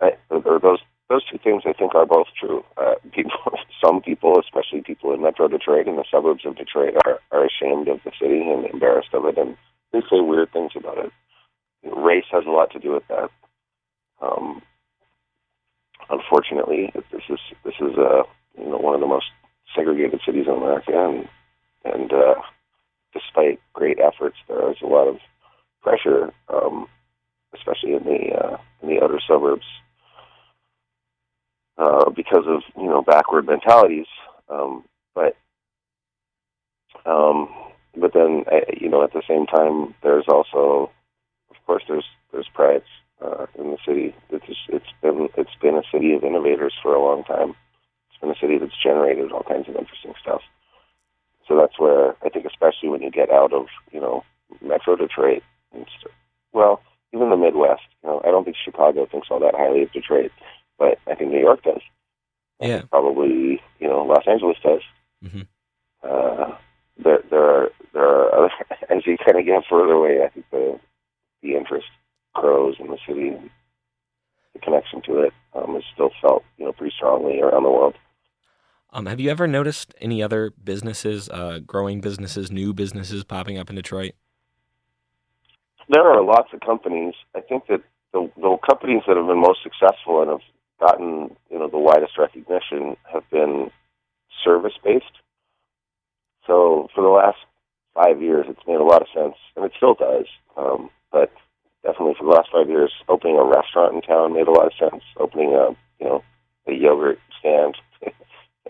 [0.00, 2.64] I, or those those two things I think are both true.
[2.76, 3.32] Uh, people,
[3.84, 7.88] some people, especially people in Metro Detroit and the suburbs of Detroit, are are ashamed
[7.88, 9.56] of the city and embarrassed of it, and
[9.92, 11.12] they say weird things about it.
[11.84, 13.30] Race has a lot to do with that.
[14.22, 14.62] Um,
[16.08, 18.22] unfortunately, this is this is uh,
[18.58, 19.26] you know one of the most
[19.76, 21.28] segregated cities in America, and
[21.84, 22.34] and uh,
[23.12, 25.18] despite great efforts, there is a lot of
[25.82, 26.86] pressure, um,
[27.54, 29.66] especially in the uh, in the outer suburbs
[31.78, 34.06] uh, because of you know backward mentalities.
[34.48, 35.36] Um, but
[37.06, 37.48] um,
[37.96, 38.44] but then
[38.80, 40.90] you know at the same time, there's also,
[41.50, 42.82] of course, there's there's pride
[43.24, 44.14] uh, in the city.
[44.30, 47.54] It's it's been it's been a city of innovators for a long time.
[48.10, 50.42] It's been a city that's generated all kinds of interesting stuff.
[51.46, 54.24] So that's where I think, especially when you get out of you know
[54.62, 56.14] Metro Detroit, and st-
[56.52, 56.80] well,
[57.12, 57.82] even the Midwest.
[58.02, 60.32] You know, I don't think Chicago thinks all that highly of Detroit
[60.78, 61.80] but I think New York does.
[62.60, 62.82] Yeah.
[62.90, 64.80] Probably, you know, Los Angeles does.
[65.24, 65.42] Mm-hmm.
[66.02, 66.56] Uh,
[67.02, 68.50] there, there are, there are other,
[68.90, 70.78] as you kind of get further away, I think the,
[71.42, 71.86] the interest
[72.34, 73.28] grows in the city.
[73.28, 73.50] And
[74.52, 77.94] the connection to it um, is still felt, you know, pretty strongly around the world.
[78.92, 83.70] Um, have you ever noticed any other businesses, uh, growing businesses, new businesses popping up
[83.70, 84.10] in Detroit?
[85.88, 87.14] There are lots of companies.
[87.32, 90.40] I think that the, the companies that have been most successful and have
[90.80, 93.70] gotten you know the widest recognition have been
[94.42, 95.04] service based.
[96.48, 97.38] So for the last
[97.94, 100.26] five years, it's made a lot of sense, and it still does.
[100.56, 101.30] Um, but
[101.84, 104.72] definitely for the last five years, opening a restaurant in town made a lot of
[104.76, 105.04] sense.
[105.18, 106.24] Opening a you know
[106.66, 107.76] a yogurt stand,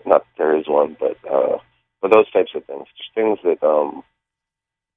[0.05, 1.57] not there is one, but uh,
[2.05, 4.03] but those types of things, just things that um,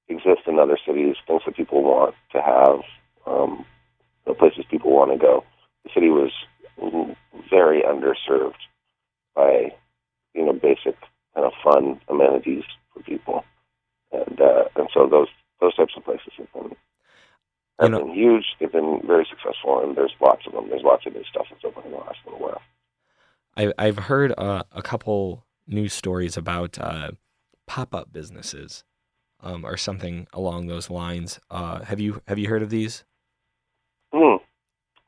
[0.09, 2.81] exist in other cities, things that people want to have,
[3.27, 3.65] um,
[4.27, 5.43] the places people want to go.
[5.85, 6.31] The city was
[7.49, 8.61] very underserved
[9.35, 9.73] by
[10.35, 10.97] you know basic
[11.35, 13.43] kind of fun amenities for people,
[14.13, 15.29] and uh, and so those
[15.63, 16.77] those types of places have been
[17.81, 18.45] have you know, been huge.
[18.61, 20.69] They've been very successful, and there's lots of them.
[20.69, 22.61] There's lots of new stuff that's opened in the last little while.
[23.57, 27.13] I, I've heard uh, a couple news stories about uh,
[27.67, 28.85] pop-up businesses,
[29.41, 31.39] um, or something along those lines.
[31.51, 33.05] Uh, have you have you heard of these?
[34.13, 34.37] Hmm.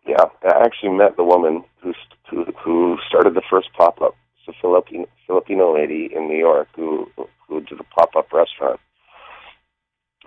[0.06, 1.92] Yeah, I actually met the woman who
[2.30, 4.14] who, who started the first pop up.
[4.38, 7.10] It's a Filipino Filipino lady in New York who
[7.48, 8.80] who did a pop up restaurant.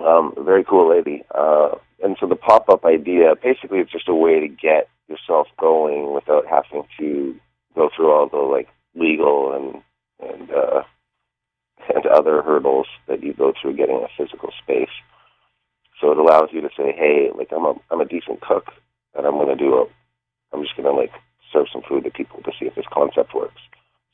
[0.04, 1.24] Um, very cool lady.
[1.34, 5.48] Uh, and so the pop up idea, basically, it's just a way to get yourself
[5.60, 7.36] going without having to
[7.76, 9.83] go through all the like legal and
[10.54, 10.84] uh,
[11.94, 14.94] and other hurdles that you go through getting a physical space.
[16.00, 18.72] So it allows you to say, hey, like I'm a I'm a decent cook,
[19.16, 19.86] and I'm to do a,
[20.54, 21.12] I'm just going to like
[21.52, 23.62] serve some food to people to see if this concept works.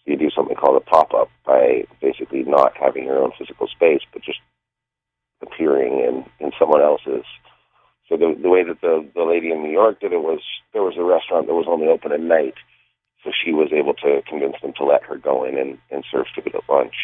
[0.06, 3.67] So you do something called a pop up by basically not having your own physical
[3.67, 4.39] space, but just
[5.41, 7.25] appearing in in someone else's.
[8.08, 10.41] So the the way that the the lady in New York did it was
[10.73, 12.56] there was a restaurant that was only open at night,
[13.50, 16.26] so she was able to convince them to let her go in and and serve
[16.36, 16.96] food at lunch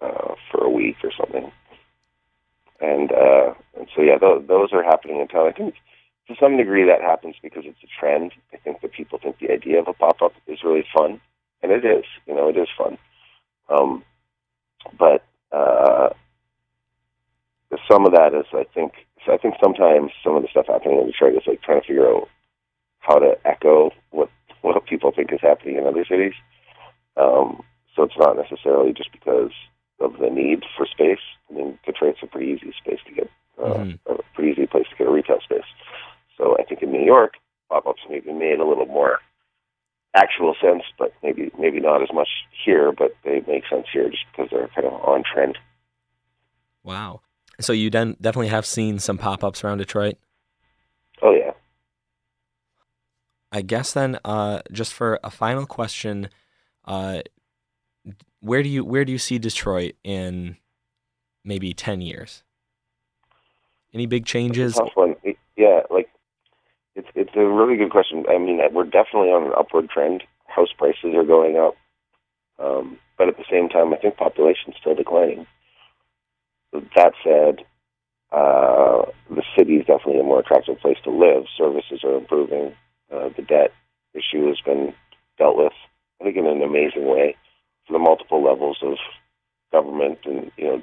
[0.00, 1.50] uh, for a week or something.
[2.80, 5.48] And uh, and so yeah, those, those are happening in town.
[5.48, 5.74] I think
[6.28, 8.32] to some degree that happens because it's a trend.
[8.52, 11.20] I think that people think the idea of a pop up is really fun,
[11.62, 12.04] and it is.
[12.26, 12.98] You know, it is fun.
[13.68, 14.04] Um,
[14.98, 16.10] but uh,
[17.90, 18.92] some of that is, I think,
[19.28, 22.08] I think sometimes some of the stuff happening in Detroit is like trying to figure
[22.08, 22.28] out
[23.02, 24.28] how to echo what
[24.62, 26.34] what people think is happening in other cities.
[27.16, 27.62] Um,
[27.94, 29.52] so it's not necessarily just because
[30.00, 31.20] of the need for space.
[31.50, 33.98] I mean, Detroit's a pretty easy space to get, uh, Mhm.
[34.06, 35.68] a pretty easy place to get a retail space.
[36.36, 37.34] So I think in New York,
[37.68, 39.20] pop-ups maybe made a little more
[40.14, 42.28] actual sense, but maybe maybe not as much
[42.64, 42.92] here.
[42.92, 45.58] But they make sense here just because they're kind of on trend.
[46.82, 47.20] Wow.
[47.60, 50.16] So you then definitely have seen some pop ups around Detroit.
[51.22, 51.52] Oh yeah.
[53.52, 56.30] I guess then, uh, just for a final question,
[56.86, 57.20] uh,
[58.40, 60.56] where do you where do you see Detroit in
[61.44, 62.42] maybe ten years?
[63.92, 64.74] Any big changes?
[64.74, 65.16] Tough one.
[65.22, 66.08] It- yeah, like
[66.94, 68.24] it's it's a really good question.
[68.28, 70.24] I mean, we're definitely on an upward trend.
[70.46, 71.74] House prices are going up,
[72.58, 75.46] um, but at the same time, I think population's still declining.
[76.72, 77.64] That said,
[78.32, 81.44] uh, the city is definitely a more attractive place to live.
[81.56, 82.74] Services are improving.
[83.12, 83.72] Uh, the debt
[84.14, 84.94] issue has been
[85.38, 85.72] dealt with,
[86.20, 87.36] I think, in an amazing way
[87.86, 88.96] for the multiple levels of
[89.72, 90.82] government and you know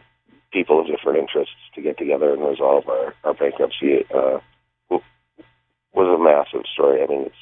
[0.52, 4.40] people of different interests to get together and resolve our, our bankruptcy uh,
[6.00, 7.02] was a massive story.
[7.04, 7.36] I mean, it's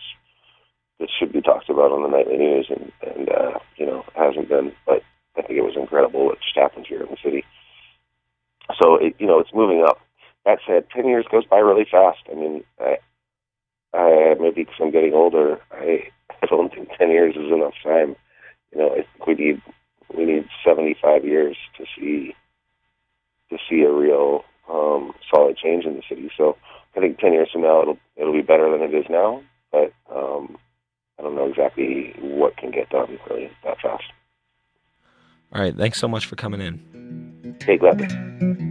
[0.99, 4.49] it should be talked about on the nightly news, and and uh, you know hasn't
[4.49, 5.03] been, but
[5.37, 7.43] I think it was incredible what just happened here in the city.
[8.81, 9.99] So it, you know it's moving up.
[10.45, 12.19] That said, ten years goes by really fast.
[12.31, 12.63] I mean,
[13.93, 16.09] I maybe because I'm getting older, I
[16.41, 18.15] I don't think ten years is enough time.
[18.71, 19.61] You know, I think we need
[20.15, 22.33] we need 75 years to see
[23.49, 26.29] to see a real um, solid change in the city.
[26.37, 26.57] So
[26.95, 29.93] I think 10 years from now it'll it'll be better than it is now, but
[30.13, 30.57] um,
[31.19, 34.03] I don't know exactly what can get done really that fast.
[35.53, 35.75] All right.
[35.75, 37.55] Thanks so much for coming in.
[37.61, 38.66] Hey, gladly.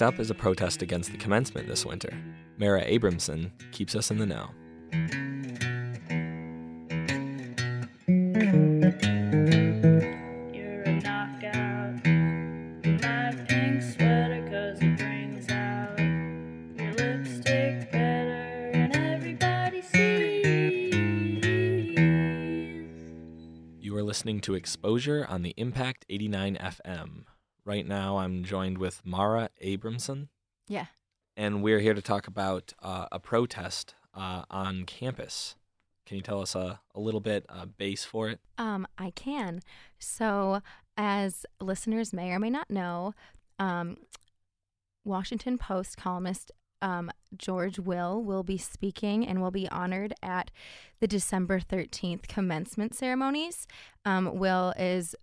[0.00, 2.10] Next up is a protest against the commencement this winter.
[2.56, 4.48] Mara Abramson keeps us in the know.
[10.54, 12.02] You're a knockout.
[12.82, 20.94] My pink sweater, cause it brings out your lipstick better, and everybody sees.
[23.82, 27.24] You are listening to Exposure on the Impact 89 FM.
[27.64, 30.28] Right now, I'm joined with Mara Abramson,
[30.66, 30.86] Yeah.
[31.36, 35.56] and we're here to talk about uh, a protest uh, on campus.
[36.06, 38.40] Can you tell us a, a little bit uh, base for it?
[38.58, 39.60] Um, I can.
[39.98, 40.62] So,
[40.96, 43.14] as listeners may or may not know,
[43.58, 43.98] um,
[45.04, 46.50] Washington Post columnist
[46.82, 50.50] um, George Will will be speaking and will be honored at
[50.98, 53.66] the December 13th commencement ceremonies.
[54.06, 55.14] Um, Will is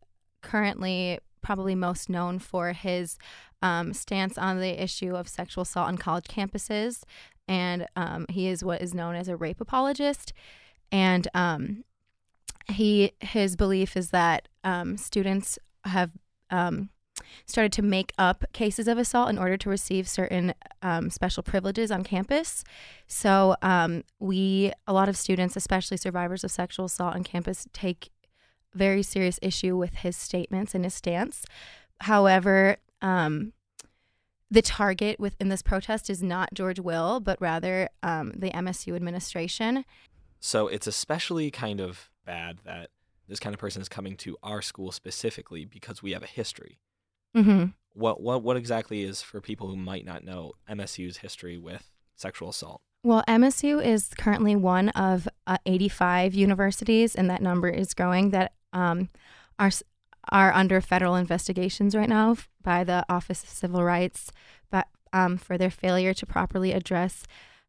[0.43, 3.17] currently probably most known for his
[3.61, 7.03] um, stance on the issue of sexual assault on college campuses,
[7.47, 10.33] and um, he is what is known as a rape apologist.
[10.91, 11.83] And um,
[12.69, 16.11] he his belief is that um, students have
[16.49, 16.89] um,
[17.45, 21.91] started to make up cases of assault in order to receive certain um, special privileges
[21.91, 22.63] on campus.
[23.07, 28.11] So um, we, a lot of students, especially survivors of sexual assault on campus, take
[28.77, 31.45] very serious issue with his statements and his stance.
[32.01, 33.53] However, um,
[34.49, 39.83] the target within this protest is not George Will, but rather um, the MSU administration.
[40.39, 42.89] So it's especially kind of bad that
[43.27, 46.79] this kind of person is coming to our school specifically because we have a history.
[47.35, 47.65] Mm-hmm.
[47.93, 52.49] What what what exactly is for people who might not know MSU's history with sexual
[52.49, 52.81] assault?
[53.03, 58.31] Well, MSU is currently one of uh, 85 universities, and that number is growing.
[58.31, 59.09] That um,
[59.59, 59.71] are
[60.29, 64.31] are under federal investigations right now by the Office of Civil Rights,
[64.69, 67.23] but um, for their failure to properly address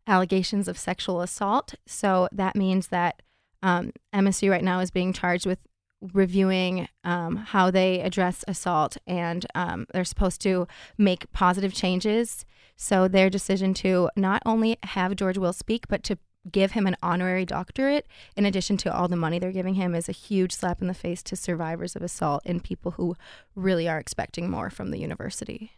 [0.08, 1.74] allegations of sexual assault.
[1.86, 3.22] So that means that
[3.62, 5.58] um, MSU right now is being charged with
[6.00, 12.44] reviewing um, how they address assault, and um, they're supposed to make positive changes.
[12.76, 16.18] So their decision to not only have George Will speak, but to
[16.52, 20.08] give him an honorary doctorate in addition to all the money they're giving him is
[20.08, 23.16] a huge slap in the face to survivors of assault and people who
[23.54, 25.72] really are expecting more from the university.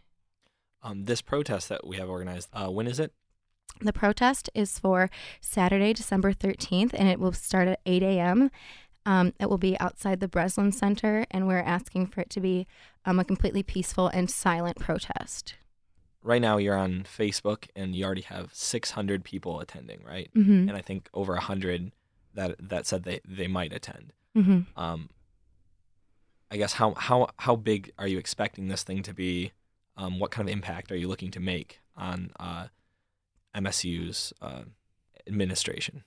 [0.83, 3.13] Um, this protest that we have organized, uh, when is it?
[3.79, 5.09] The protest is for
[5.39, 8.51] Saturday, December 13th, and it will start at 8 a.m.
[9.05, 12.67] Um, it will be outside the Breslin Center, and we're asking for it to be
[13.05, 15.55] um, a completely peaceful and silent protest.
[16.23, 20.29] Right now, you're on Facebook, and you already have 600 people attending, right?
[20.35, 20.69] Mm-hmm.
[20.69, 21.91] And I think over 100
[22.33, 24.13] that that said they, they might attend.
[24.37, 24.79] Mm-hmm.
[24.79, 25.09] Um,
[26.51, 29.51] I guess how how how big are you expecting this thing to be?
[29.97, 32.67] Um, what kind of impact are you looking to make on uh,
[33.55, 34.63] MSU's uh,
[35.27, 36.03] administration?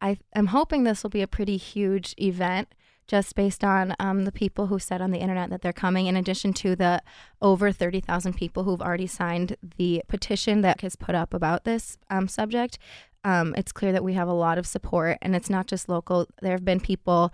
[0.00, 2.74] I am hoping this will be a pretty huge event
[3.06, 6.16] just based on um, the people who said on the internet that they're coming, in
[6.16, 7.02] addition to the
[7.42, 12.28] over 30,000 people who've already signed the petition that is put up about this um,
[12.28, 12.78] subject.
[13.24, 16.26] Um, it's clear that we have a lot of support, and it's not just local.
[16.40, 17.32] There have been people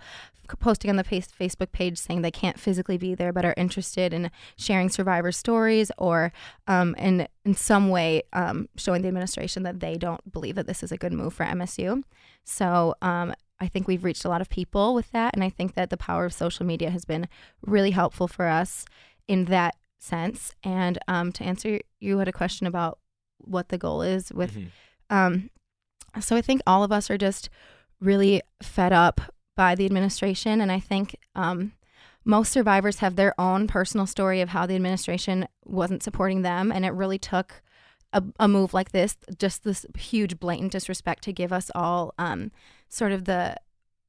[0.55, 4.31] posting on the Facebook page saying they can't physically be there but are interested in
[4.55, 6.31] sharing survivor stories or
[6.67, 10.83] um, in, in some way um, showing the administration that they don't believe that this
[10.83, 12.03] is a good move for MSU.
[12.43, 15.33] So um, I think we've reached a lot of people with that.
[15.33, 17.27] And I think that the power of social media has been
[17.61, 18.85] really helpful for us
[19.27, 20.53] in that sense.
[20.63, 22.99] And um, to answer, you had a question about
[23.39, 24.55] what the goal is with.
[24.55, 24.69] Mhm.
[25.09, 25.49] Um,
[26.19, 27.49] so I think all of us are just
[27.99, 29.21] really fed up
[29.55, 30.61] by the administration.
[30.61, 31.73] And I think um,
[32.23, 36.71] most survivors have their own personal story of how the administration wasn't supporting them.
[36.71, 37.61] And it really took
[38.13, 42.51] a, a move like this, just this huge blatant disrespect to give us all um,
[42.89, 43.55] sort of the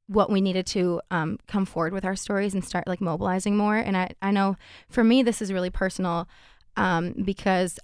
[0.07, 3.77] what we needed to um, come forward with our stories and start like mobilizing more.
[3.77, 4.55] And I, I know
[4.89, 6.27] for me, this is really personal
[6.75, 7.77] um, because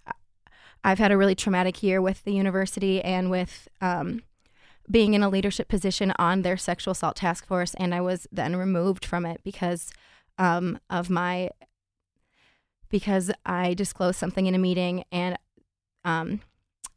[0.83, 4.23] I've had a really traumatic year with the university and with um,
[4.89, 7.75] being in a leadership position on their sexual assault task force.
[7.75, 9.91] And I was then removed from it because
[10.39, 11.51] um, of my,
[12.89, 15.03] because I disclosed something in a meeting.
[15.11, 15.37] And
[16.03, 16.41] um,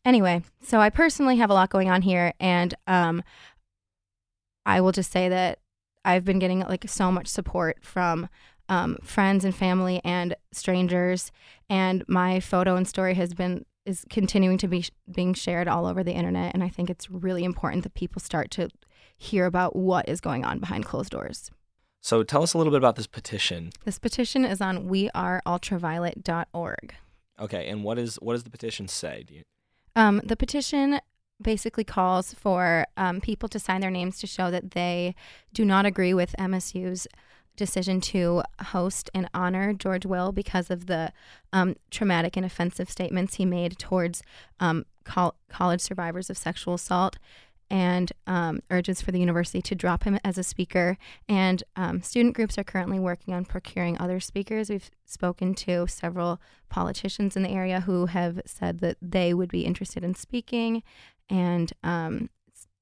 [0.06, 2.32] anyway, so I personally have a lot going on here.
[2.40, 3.22] And um,
[4.68, 5.60] I will just say that
[6.04, 8.28] I've been getting like so much support from
[8.68, 11.32] um, friends and family and strangers,
[11.70, 15.86] and my photo and story has been is continuing to be sh- being shared all
[15.86, 16.52] over the internet.
[16.52, 18.68] And I think it's really important that people start to
[19.16, 21.50] hear about what is going on behind closed doors.
[22.02, 23.70] So tell us a little bit about this petition.
[23.86, 26.94] This petition is on weareultraviolet.org.
[27.40, 29.24] Okay, and what is what does the petition say?
[29.26, 29.42] Do you,
[29.96, 31.00] Um, the petition
[31.40, 35.14] basically calls for um, people to sign their names to show that they
[35.52, 37.06] do not agree with MSU's
[37.58, 41.12] decision to host and honor George Will because of the
[41.52, 44.22] um, traumatic and offensive statements he made towards
[44.60, 47.18] um, col- college survivors of sexual assault.
[47.70, 50.96] And um, urges for the university to drop him as a speaker.
[51.28, 54.70] And um, student groups are currently working on procuring other speakers.
[54.70, 59.66] We've spoken to several politicians in the area who have said that they would be
[59.66, 60.82] interested in speaking.
[61.30, 62.30] And um,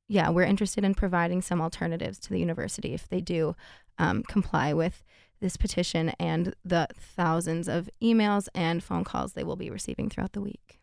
[0.08, 3.56] yeah, we're interested in providing some alternatives to the university if they do
[3.98, 5.02] um, comply with
[5.40, 10.32] this petition and the thousands of emails and phone calls they will be receiving throughout
[10.32, 10.80] the week.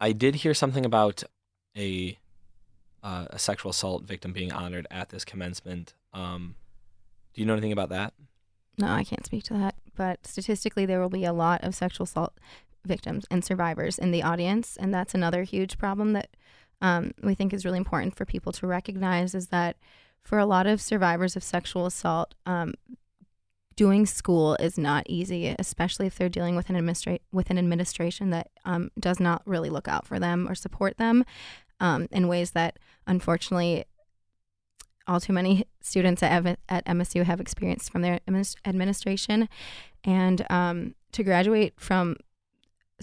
[0.00, 1.22] I did hear something about
[1.76, 2.18] a
[3.02, 5.94] uh, a sexual assault victim being honored at this commencement.
[6.12, 6.54] Um,
[7.34, 8.14] do you know anything about that?
[8.78, 12.04] No, I can't speak to that, but statistically, there will be a lot of sexual
[12.04, 12.34] assault
[12.84, 16.30] victims and survivors in the audience, and that's another huge problem that
[16.82, 19.76] um, we think is really important for people to recognize is that
[20.22, 22.74] for a lot of survivors of sexual assault, um,
[23.76, 28.30] doing school is not easy, especially if they're dealing with an administra- with an administration
[28.30, 31.24] that um, does not really look out for them or support them
[31.80, 33.84] um, in ways that, unfortunately,
[35.06, 39.48] all too many students at, Ev- at MSU have experienced from their adminis- administration.
[40.04, 42.16] And um, to graduate from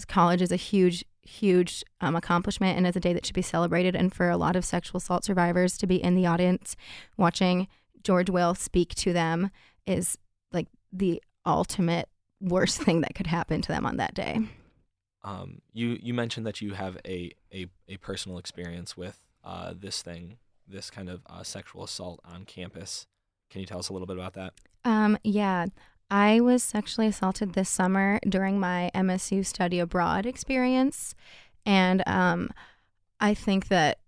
[0.08, 3.94] college is a huge, huge um, accomplishment and is a day that should be celebrated.
[3.94, 6.76] And for a lot of sexual assault survivors to be in the audience
[7.16, 7.68] watching
[8.02, 9.50] George Will speak to them
[9.86, 10.18] is
[10.52, 12.08] like the ultimate
[12.40, 14.40] worst thing that could happen to them on that day.
[15.22, 20.02] Um, you you mentioned that you have a a, a personal experience with uh, this
[20.02, 23.06] thing, this kind of uh, sexual assault on campus.
[23.50, 24.54] Can you tell us a little bit about that?
[24.84, 25.66] Um, yeah.
[26.10, 31.14] I was sexually assaulted this summer during my MSU study abroad experience.
[31.64, 32.50] And um,
[33.20, 33.98] I think that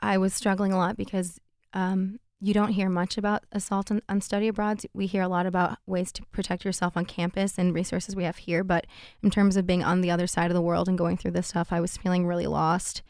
[0.00, 1.40] I was struggling a lot because
[1.72, 4.82] um, you don't hear much about assault on, on study abroad.
[4.92, 8.36] We hear a lot about ways to protect yourself on campus and resources we have
[8.36, 8.62] here.
[8.62, 8.86] But
[9.22, 11.48] in terms of being on the other side of the world and going through this
[11.48, 13.02] stuff, I was feeling really lost.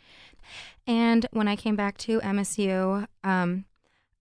[0.87, 3.65] And when I came back to MSU, um,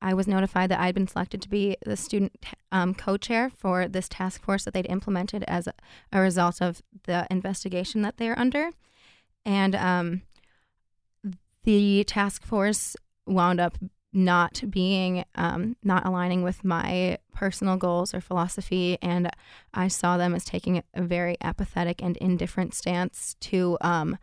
[0.05, 2.31] I was notified that I'd been selected to be the student
[2.71, 5.67] um, co chair for this task force that they'd implemented as
[6.11, 8.69] a, result of the investigation that they're under.
[9.45, 10.21] And um,
[11.63, 12.95] the task force
[13.25, 13.79] wound up
[14.13, 19.29] not being um, not aligning with my personal goals or philosophy and
[19.73, 24.17] i saw them as taking a very apathetic and indifferent stance to um,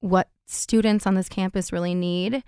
[0.00, 2.42] what students on this campus really need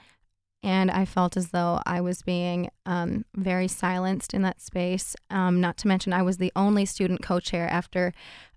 [0.65, 5.61] and i felt as though i was being um, very silenced in that space um,
[5.61, 8.13] not to mention i was the only student co-chair after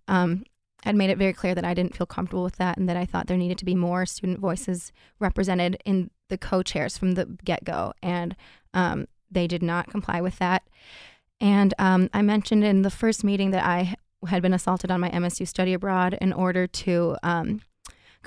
[0.08, 0.44] um,
[0.86, 3.06] I'd made it very clear that I didn't feel comfortable with that and that I
[3.06, 7.26] thought there needed to be more student voices represented in the co chairs from the
[7.44, 7.94] get go.
[8.02, 8.36] And
[8.74, 10.64] um, they did not comply with that.
[11.42, 13.96] And um, I mentioned in the first meeting that I
[14.28, 17.62] had been assaulted on my MSU study abroad in order to um,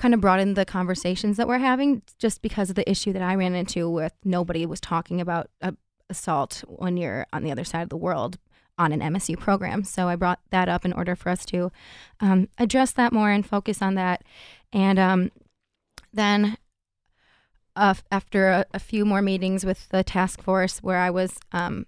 [0.01, 3.35] kind of broaden the conversations that we're having, just because of the issue that I
[3.35, 5.73] ran into with nobody was talking about uh,
[6.09, 8.39] assault when you're on the other side of the world
[8.79, 9.83] on an MSU program.
[9.83, 11.71] So I brought that up in order for us to
[12.19, 14.23] um, address that more and focus on that.
[14.73, 15.31] And um,
[16.11, 16.57] then
[17.75, 21.85] uh, after a, a, few more meetings with the task force, where I was um,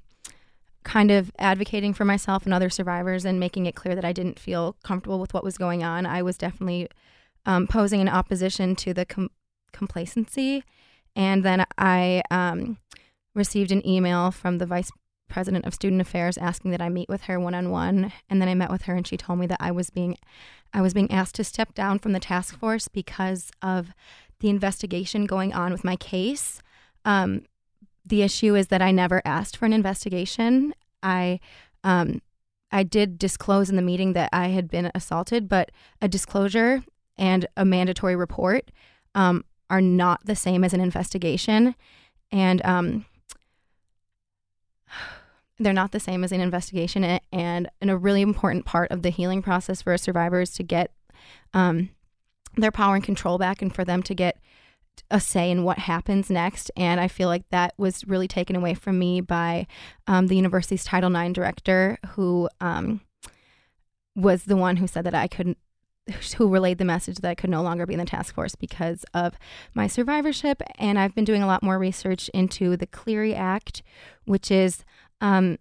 [0.83, 4.37] kind of advocating for myself and other survivors and making it clear that I didn't
[4.37, 6.89] feel comfortable with what was going on, I was definitely
[7.45, 9.31] um, posing in opposition to the com-
[9.71, 10.63] complacency.
[11.15, 12.77] And then I um,
[13.35, 14.91] received an email from the vice
[15.29, 18.47] president of student affairs asking that I meet with her one on one and then
[18.47, 20.17] I met with her and she told me that I was being
[20.73, 23.93] I was being asked to step down from the task force because of
[24.39, 26.61] the investigation going on with my case.
[27.05, 27.45] Um,
[28.05, 30.73] the issue is that I never asked for an investigation.
[31.01, 31.39] I
[31.83, 32.21] um,
[32.71, 35.71] I did disclose in the meeting that I had been assaulted, but
[36.01, 36.83] a disclosure
[37.17, 38.71] and a mandatory report
[39.15, 41.75] um, are not the same as an investigation.
[42.31, 43.05] And um,
[45.59, 49.09] they're not the same as an investigation and, and a really important part of the
[49.09, 50.91] healing process for a survivor is to get
[51.53, 51.89] um,
[52.55, 54.37] their power and control back and for them to get
[55.09, 58.75] a say in what happens next and i feel like that was really taken away
[58.75, 59.65] from me by
[60.05, 63.01] um, the university's title ix director who um,
[64.15, 65.57] was the one who said that i couldn't
[66.37, 69.05] who relayed the message that I could no longer be in the task force because
[69.13, 69.37] of
[69.73, 70.61] my survivorship.
[70.77, 73.83] And I've been doing a lot more research into the Clery Act,
[74.25, 74.83] which is
[75.21, 75.57] um,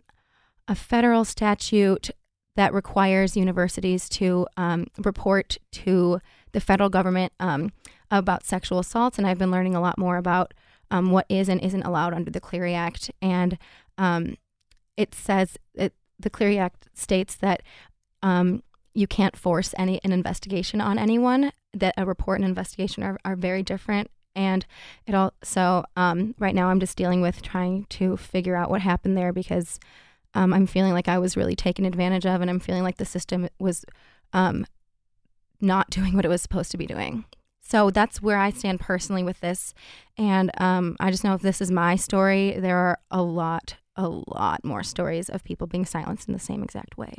[0.66, 2.10] a federal statute
[2.56, 6.20] that requires universities to um, report to
[6.52, 7.72] the federal government um,
[8.10, 9.18] about sexual assaults.
[9.18, 10.52] And I've been learning a lot more about
[10.90, 13.10] um, what is and isn't allowed under the Clery Act.
[13.22, 13.56] And
[13.96, 14.36] um,
[14.96, 17.62] it says it, the Clery Act states that
[18.22, 18.62] um,
[18.94, 21.52] you can't force any an investigation on anyone.
[21.74, 24.10] That a report and investigation are, are very different.
[24.34, 24.64] And
[25.06, 29.16] it also, um, right now, I'm just dealing with trying to figure out what happened
[29.16, 29.78] there because
[30.34, 33.04] um, I'm feeling like I was really taken advantage of, and I'm feeling like the
[33.04, 33.84] system was
[34.32, 34.66] um,
[35.60, 37.24] not doing what it was supposed to be doing.
[37.60, 39.72] So that's where I stand personally with this.
[40.18, 44.08] And um, I just know if this is my story, there are a lot, a
[44.08, 47.14] lot more stories of people being silenced in the same exact way.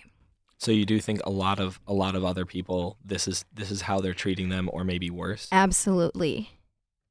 [0.64, 3.70] So you do think a lot of a lot of other people this is this
[3.70, 5.50] is how they're treating them or maybe worse?
[5.52, 6.52] Absolutely.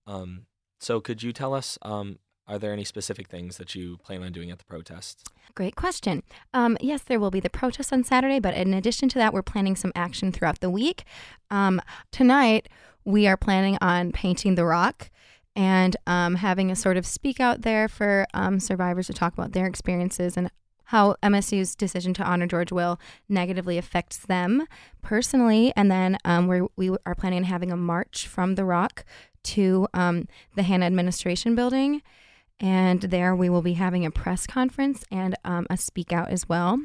[0.07, 0.46] Um,
[0.80, 4.32] so could you tell us, um, are there any specific things that you plan on
[4.32, 5.28] doing at the protest?
[5.55, 6.22] Great question.
[6.55, 9.42] Um, yes, there will be the protest on Saturday, but in addition to that, we're
[9.42, 11.05] planning some action throughout the week.
[11.50, 12.70] Um, tonight,
[13.05, 15.11] we are planning on painting the rock
[15.55, 19.53] and um, having a sort of speak out there for um, survivors to talk about
[19.53, 20.50] their experiences and
[20.93, 24.66] how MSU's decision to honor George Will negatively affects them
[25.01, 25.72] personally.
[25.74, 29.07] And then um, we're, we are planning on having a march from the rock
[29.45, 32.03] to um, the Hanna Administration Building.
[32.61, 36.47] And there we will be having a press conference and um, a speak out as
[36.47, 36.78] well.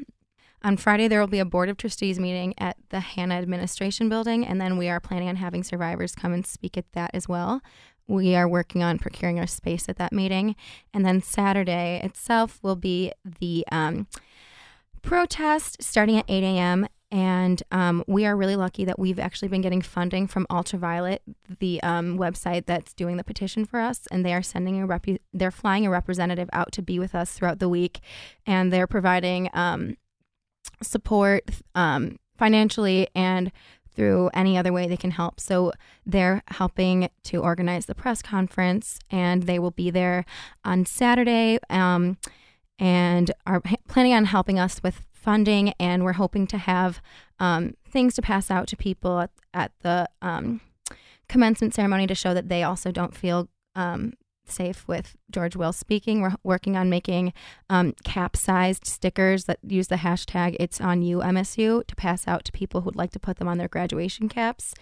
[0.63, 4.43] On Friday, there will be a Board of Trustees meeting at the Hanna Administration Building,
[4.43, 7.61] and then we are planning on having survivors come and speak at that as well.
[8.07, 10.55] We are working on procuring our space at that meeting.
[10.93, 14.07] And then Saturday itself will be the um,
[15.01, 16.87] protest starting at 8 a.m.
[17.09, 21.21] And um, we are really lucky that we've actually been getting funding from Ultraviolet,
[21.59, 25.05] the um, website that's doing the petition for us, and they are sending a rep-
[25.33, 28.01] they're flying a representative out to be with us throughout the week,
[28.45, 29.95] and they're providing um,
[30.81, 33.53] support um, financially and
[33.97, 35.39] through any other way they can help.
[35.39, 35.73] So
[36.05, 40.23] they're helping to organize the press conference, and they will be there
[40.63, 41.59] on Saturday.
[41.69, 42.17] Um,
[42.79, 47.01] and are planning on helping us with funding, and we're hoping to have
[47.39, 50.61] um, things to pass out to people at, at the um,
[51.27, 54.13] commencement ceremony to show that they also don't feel um,
[54.51, 56.21] safe with George Will speaking.
[56.21, 57.33] We're working on making
[57.69, 62.51] um, cap-sized stickers that use the hashtag It's On You MSU to pass out to
[62.51, 64.73] people who'd like to put them on their graduation caps,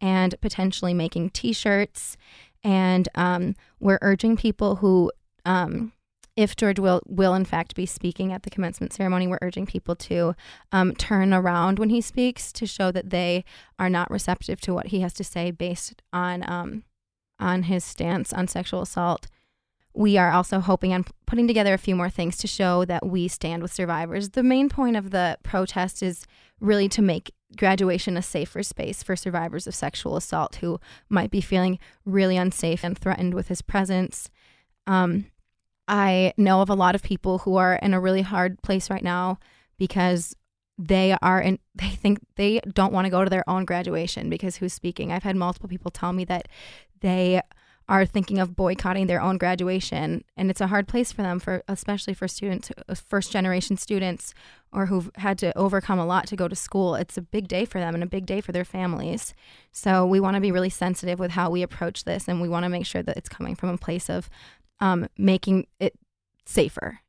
[0.00, 2.16] and potentially making T-shirts.
[2.62, 5.10] And um, we're urging people who
[5.44, 5.92] um,
[6.36, 9.94] if George Will will in fact be speaking at the commencement ceremony, we're urging people
[9.96, 10.34] to
[10.72, 13.44] um, turn around when he speaks to show that they
[13.78, 16.84] are not receptive to what he has to say based on um,
[17.40, 19.26] on his stance on sexual assault.
[19.92, 23.26] We are also hoping on putting together a few more things to show that we
[23.26, 24.30] stand with survivors.
[24.30, 26.26] The main point of the protest is
[26.60, 30.78] really to make graduation a safer space for survivors of sexual assault who
[31.08, 34.30] might be feeling really unsafe and threatened with his presence.
[34.86, 35.26] Um,
[35.88, 39.02] I know of a lot of people who are in a really hard place right
[39.02, 39.38] now
[39.76, 40.36] because
[40.80, 44.56] they are and they think they don't want to go to their own graduation because
[44.56, 45.12] who's speaking.
[45.12, 46.48] I've had multiple people tell me that
[47.00, 47.40] they
[47.88, 51.64] are thinking of boycotting their own graduation and it's a hard place for them for
[51.66, 54.32] especially for students first generation students
[54.72, 56.94] or who've had to overcome a lot to go to school.
[56.94, 59.34] It's a big day for them and a big day for their families.
[59.72, 62.62] So we want to be really sensitive with how we approach this and we want
[62.62, 64.30] to make sure that it's coming from a place of
[64.78, 65.98] um, making it
[66.46, 67.00] safer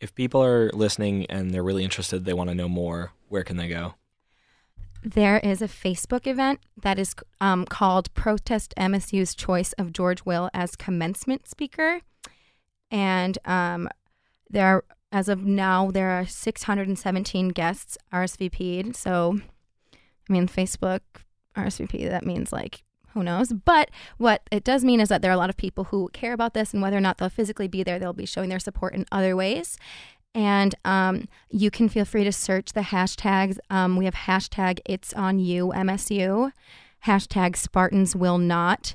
[0.00, 3.56] If people are listening and they're really interested, they want to know more, where can
[3.56, 3.94] they go?
[5.02, 10.50] There is a Facebook event that is um, called Protest MSU's Choice of George Will
[10.52, 12.00] as Commencement Speaker.
[12.90, 13.88] And um,
[14.50, 18.94] there are, as of now, there are 617 guests RSVP'd.
[18.94, 19.40] So,
[19.94, 21.00] I mean, Facebook
[21.56, 22.82] RSVP, that means like,
[23.14, 23.52] who knows?
[23.52, 26.32] But what it does mean is that there are a lot of people who care
[26.32, 28.94] about this, and whether or not they'll physically be there, they'll be showing their support
[28.94, 29.76] in other ways.
[30.34, 33.58] And um, you can feel free to search the hashtags.
[33.68, 36.52] Um, we have hashtag It's On You MSU,
[37.06, 38.94] hashtag Spartans Will Not,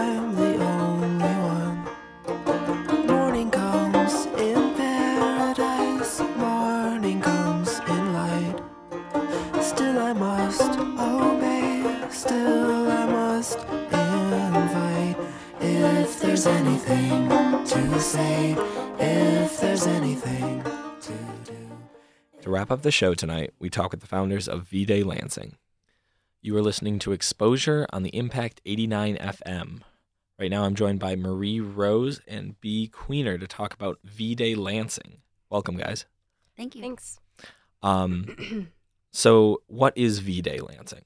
[22.79, 25.57] To up the show tonight, we talk with the founders of V Day Lansing.
[26.41, 29.81] You are listening to Exposure on the Impact 89 FM.
[30.39, 32.89] Right now, I'm joined by Marie Rose and B.
[32.89, 35.17] Queener to talk about V Day Lansing.
[35.49, 36.05] Welcome, guys.
[36.55, 36.81] Thank you.
[36.81, 37.19] Thanks.
[37.83, 38.71] Um,
[39.11, 41.03] so, what is V Day Lansing?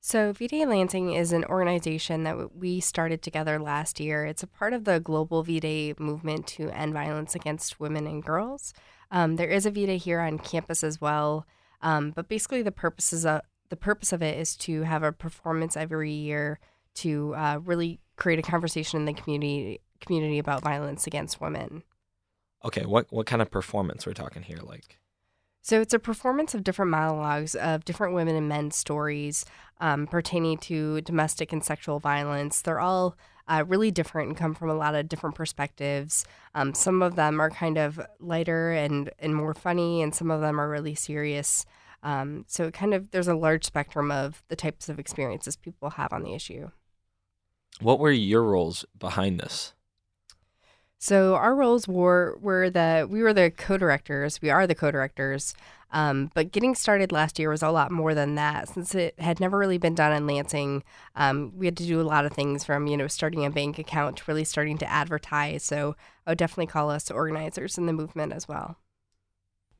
[0.00, 4.24] So, V-Day Lansing is an organization that we started together last year.
[4.24, 8.72] It's a part of the global V-Day movement to end violence against women and girls.
[9.10, 11.46] Um, there is a V-Day here on campus as well,
[11.80, 15.76] um, but basically the purposes of the purpose of it is to have a performance
[15.76, 16.58] every year
[16.94, 21.82] to uh, really create a conversation in the community community about violence against women.
[22.64, 24.58] Okay, what what kind of performance we're talking here?
[24.62, 24.98] Like,
[25.62, 29.44] So it's a performance of different monologues of different women and men's stories
[29.80, 32.62] um, pertaining to domestic and sexual violence.
[32.62, 33.16] They're all
[33.48, 36.24] uh, really different and come from a lot of different perspectives.
[36.54, 40.40] Um, some of them are kind of lighter and, and more funny, and some of
[40.40, 41.64] them are really serious.
[42.02, 45.90] Um, so it kind of there's a large spectrum of the types of experiences people
[45.90, 46.70] have on the issue.
[47.80, 49.72] what were your roles behind this?
[50.98, 54.42] So our roles were were the we were the co-directors.
[54.42, 55.54] We are the co-directors.
[55.90, 59.40] Um, but getting started last year was a lot more than that, since it had
[59.40, 60.82] never really been done in Lansing.
[61.16, 63.78] Um, we had to do a lot of things, from you know starting a bank
[63.78, 65.62] account to really starting to advertise.
[65.62, 65.96] So
[66.26, 68.76] I would definitely call us organizers in the movement as well.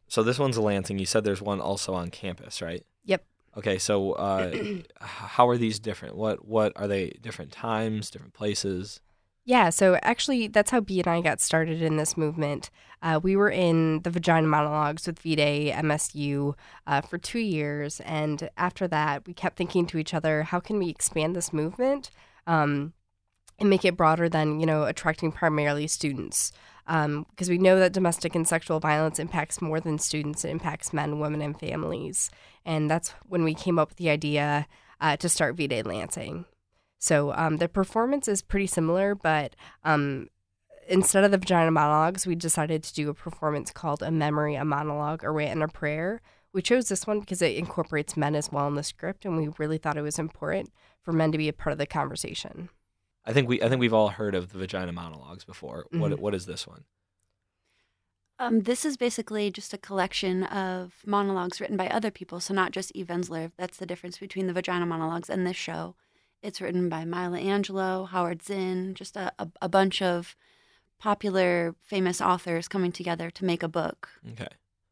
[0.07, 0.99] So this one's a Lansing.
[0.99, 2.87] You said there's one also on campus, right?
[3.05, 3.25] Yep.
[3.57, 4.55] Okay, so uh,
[5.01, 6.17] how are these different?
[6.17, 7.11] What what are they?
[7.21, 9.01] Different times, different places?
[9.49, 12.69] Yeah, so actually, that's how B and I got started in this movement.
[13.01, 16.53] Uh, we were in the Vagina Monologues with V-Day MSU
[16.87, 20.79] uh, for two years, and after that, we kept thinking to each other, how can
[20.79, 22.11] we expand this movement
[22.47, 22.93] um,
[23.59, 26.53] and make it broader than you know attracting primarily students?
[26.87, 31.21] because we know that domestic and sexual violence impacts more than students, it impacts men,
[31.21, 32.31] women, and families.
[32.67, 34.67] And that's when we came up with the idea
[35.01, 36.45] uh, to start V Day Lansing.
[36.99, 40.29] So um, the performance is pretty similar, but um,
[40.89, 44.65] instead of the vagina monologues, we decided to do a performance called a memory, a
[44.65, 46.21] monologue, a rant, and a prayer.
[46.53, 49.49] We chose this one because it incorporates men as well in the script, and we
[49.59, 50.73] really thought it was important
[51.03, 52.69] for men to be a part of the conversation.
[53.25, 55.87] I think we I think we've all heard of the vagina monologues before.
[55.91, 56.19] What Mhm.
[56.19, 56.85] what is this one?
[58.41, 62.71] Um, this is basically just a collection of monologues written by other people, so not
[62.73, 63.51] just Eve Ensler.
[63.57, 65.97] That's the difference between the vagina monologues and this show.
[66.43, 70.37] It's written by Maya Angelou, Howard Zinn, just a, a, a bunch of
[70.99, 74.09] popular, famous authors coming together to make a book.
[74.33, 74.49] Okay.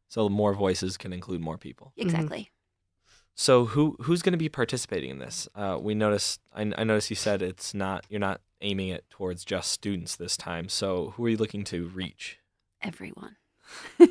[0.09, 1.93] So more voices can include more people.
[1.97, 2.51] Exactly.
[3.35, 5.47] So who who's going to be participating in this?
[5.53, 6.41] Uh, we noticed.
[6.53, 8.05] I, I noticed you said it's not.
[8.09, 10.69] You're not aiming it towards just students this time.
[10.69, 12.39] So who are you looking to reach?
[12.81, 13.35] Everyone.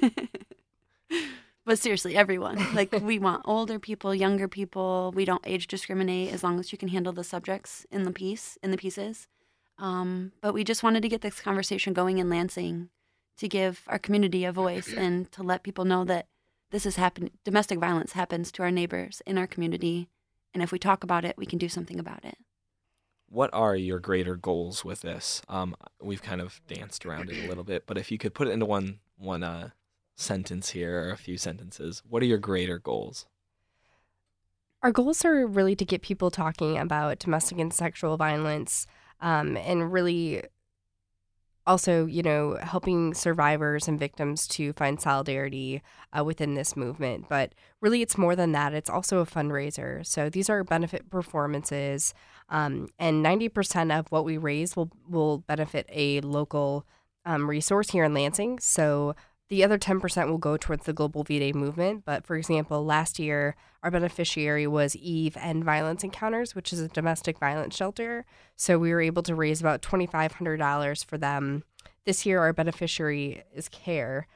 [1.66, 2.74] but seriously, everyone.
[2.74, 5.12] Like, we want older people, younger people.
[5.14, 8.56] We don't age discriminate as long as you can handle the subjects in the piece,
[8.62, 9.26] in the pieces.
[9.78, 12.88] Um, but we just wanted to get this conversation going in Lansing
[13.36, 16.28] to give our community a voice and to let people know that
[16.70, 17.32] this is happening.
[17.44, 20.08] Domestic violence happens to our neighbors in our community.
[20.54, 22.38] And if we talk about it, we can do something about it.
[23.28, 25.42] What are your greater goals with this?
[25.48, 28.46] Um, we've kind of danced around it a little bit, but if you could put
[28.46, 29.70] it into one one uh,
[30.16, 33.26] sentence here or a few sentences, what are your greater goals?
[34.82, 38.86] Our goals are really to get people talking about domestic and sexual violence
[39.20, 40.42] um, and really
[41.66, 45.82] also, you know, helping survivors and victims to find solidarity
[46.16, 47.28] uh, within this movement.
[47.28, 48.72] But really, it's more than that.
[48.72, 50.06] It's also a fundraiser.
[50.06, 52.14] So these are benefit performances,
[52.48, 56.86] um, and 90% of what we raise will, will benefit a local
[57.24, 58.60] um, resource here in Lansing.
[58.60, 59.16] So
[59.48, 62.04] the other 10% will go towards the Global V Day movement.
[62.04, 66.88] But for example, last year, our beneficiary was EVE End Violent Encounters, which is a
[66.88, 68.24] domestic violence shelter.
[68.56, 71.62] So we were able to raise about $2,500 for them.
[72.04, 74.26] This year, our beneficiary is CARE.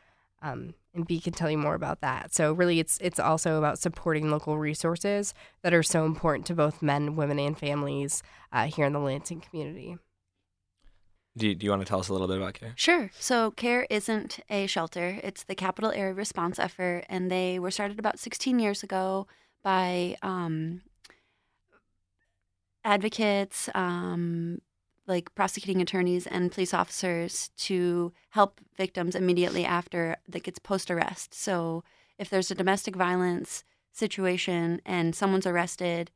[0.42, 2.34] Um, and B can tell you more about that.
[2.34, 6.82] So really, it's it's also about supporting local resources that are so important to both
[6.82, 9.98] men, women, and families uh, here in the Lansing community.
[11.36, 12.72] Do you, do you want to tell us a little bit about care?
[12.76, 13.10] Sure.
[13.18, 17.98] So, CARE isn't a shelter, it's the Capital Area Response Effort, and they were started
[17.98, 19.28] about 16 years ago
[19.62, 20.82] by um,
[22.84, 24.60] advocates, um,
[25.06, 31.32] like prosecuting attorneys and police officers to help victims immediately after that gets post arrest.
[31.32, 31.84] So,
[32.18, 33.62] if there's a domestic violence
[33.92, 36.10] situation and someone's arrested,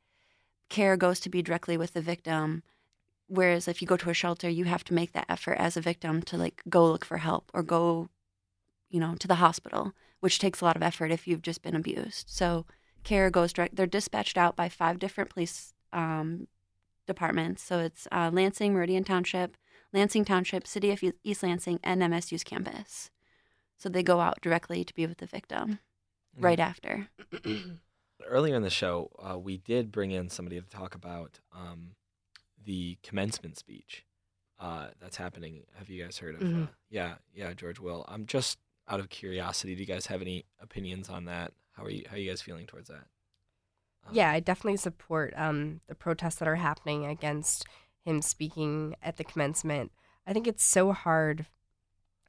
[0.69, 2.63] care goes to be directly with the victim
[3.27, 5.81] whereas if you go to a shelter you have to make that effort as a
[5.81, 8.09] victim to like go look for help or go
[8.89, 11.75] you know to the hospital which takes a lot of effort if you've just been
[11.75, 12.27] abused.
[12.29, 12.65] So
[13.03, 16.47] care goes direct they're dispatched out by five different police um,
[17.05, 17.61] departments.
[17.61, 19.55] So it's uh, lansing meridian township
[19.93, 23.11] lansing township city of east lansing and msu's campus.
[23.77, 25.79] So they go out directly to be with the victim
[26.39, 27.09] right after.
[28.25, 31.91] Earlier in the show, uh, we did bring in somebody to talk about um,
[32.65, 34.05] the commencement speech
[34.59, 35.63] uh, that's happening.
[35.77, 36.41] Have you guys heard of?
[36.41, 36.69] Uh, Mhm.
[36.89, 38.05] yeah, yeah, George Will.
[38.07, 38.57] I'm just
[38.87, 39.75] out of curiosity.
[39.75, 41.53] Do you guys have any opinions on that?
[41.73, 42.03] How are you?
[42.09, 43.07] How are you guys feeling towards that?
[44.11, 47.65] Yeah, I definitely support um, the protests that are happening against
[48.03, 49.91] him speaking at the commencement.
[50.27, 51.47] I think it's so hard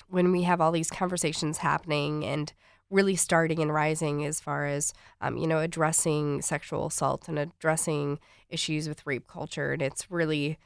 [0.09, 2.53] when we have all these conversations happening and
[2.91, 8.19] really starting and rising as far as um, you know addressing sexual assault and addressing
[8.49, 10.59] issues with rape culture and it's really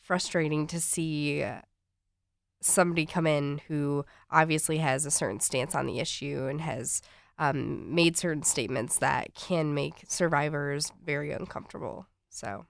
[0.00, 1.44] frustrating to see
[2.62, 7.02] somebody come in who obviously has a certain stance on the issue and has
[7.38, 12.06] um, made certain statements that can make survivors very uncomfortable.
[12.28, 12.66] So,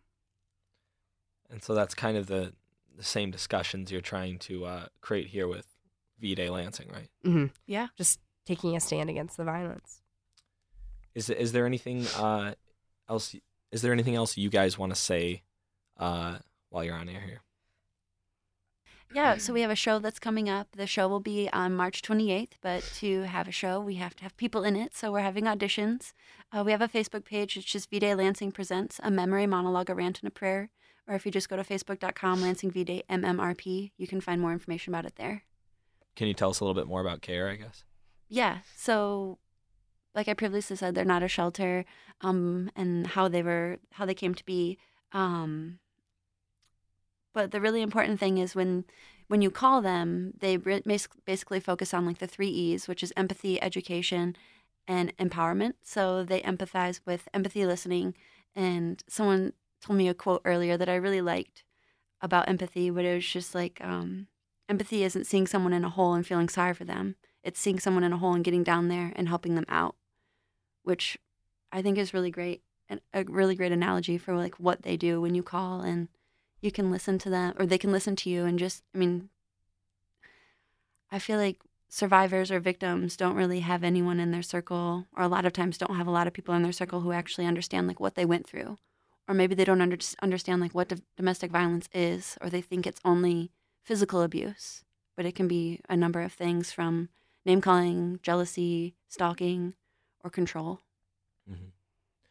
[1.51, 2.55] And so that's kind of the
[2.95, 5.67] the same discussions you're trying to uh, create here with
[6.21, 7.09] V Day Lansing, right?
[7.25, 7.51] mhm.
[7.67, 10.01] yeah just taking a stand against the violence.
[11.15, 12.55] Is is there anything uh,
[13.09, 13.35] else?
[13.71, 15.43] Is there anything else you guys want to say
[15.99, 16.39] uh,
[16.71, 17.43] while you're on air here?
[19.15, 20.69] Yeah, so we have a show that's coming up.
[20.75, 24.23] The show will be on March 28th, but to have a show, we have to
[24.23, 24.97] have people in it.
[24.97, 26.15] So we're having auditions.
[26.51, 27.59] Uh, we have a Facebook page.
[27.59, 30.71] It's just V Day Lansing Presents a memory monologue, a rant, and a prayer.
[31.07, 34.53] Or if you just go to facebook.com, Lansing V Day MMRP, you can find more
[34.53, 35.45] information about it there.
[36.17, 37.51] Can you tell us a little bit more about CARE?
[37.51, 37.85] I guess.
[38.33, 39.37] Yeah, so
[40.15, 41.85] like I previously said, they're not a shelter,
[42.23, 44.79] um, and how they were, how they came to be.
[45.13, 45.81] Um,
[47.35, 48.87] but the really important thing is when
[49.29, 53.63] when you call them, they basically focus on like the three E's, which is empathy,
[53.63, 54.35] education,
[54.89, 55.75] and empowerment.
[55.83, 58.15] So they empathize with empathy listening.
[58.57, 59.53] And someone
[59.83, 61.65] told me a quote earlier that I really liked
[62.23, 64.29] about empathy, but it was just like um,
[64.71, 67.17] empathy isn't seeing someone in a hole and feeling sorry for them.
[67.43, 69.97] It's seeing someone in a hole and getting down there and helping them out,
[70.83, 71.19] which
[71.73, 75.21] I think is really great and a really great analogy for like what they do
[75.21, 76.09] when you call and
[76.61, 79.31] you can listen to them or they can listen to you and just I mean
[81.11, 85.29] I feel like survivors or victims don't really have anyone in their circle or a
[85.29, 87.87] lot of times don't have a lot of people in their circle who actually understand
[87.87, 88.79] like what they went through.
[89.29, 92.87] Or maybe they don't under- understand like what do- domestic violence is or they think
[92.87, 93.51] it's only
[93.83, 94.85] physical abuse
[95.17, 97.09] but it can be a number of things from
[97.45, 99.75] name calling jealousy stalking
[100.25, 100.81] or control
[101.51, 101.73] Mhm.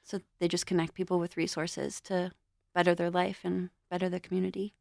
[0.01, 2.32] so they just connect people with resources to
[2.74, 4.74] better their life and better the community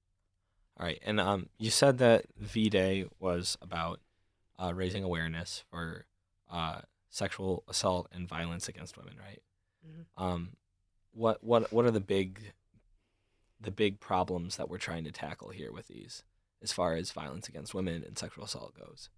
[0.79, 4.01] All right, and um, you said that V Day was about
[4.59, 6.07] uh, raising awareness for
[6.49, 9.43] uh, sexual assault and violence against women, right?
[9.87, 10.07] Mhm.
[10.17, 10.57] Um,
[11.13, 12.55] what what what are the big
[13.61, 16.23] the big problems that we're trying to tackle here with these,
[16.63, 19.11] as far as violence against women and sexual assault goes?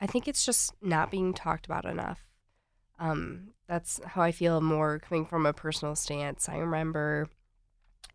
[0.00, 2.26] I think it's just not being talked about enough.
[2.98, 6.48] Um, that's how I feel more coming from a personal stance.
[6.48, 7.28] I remember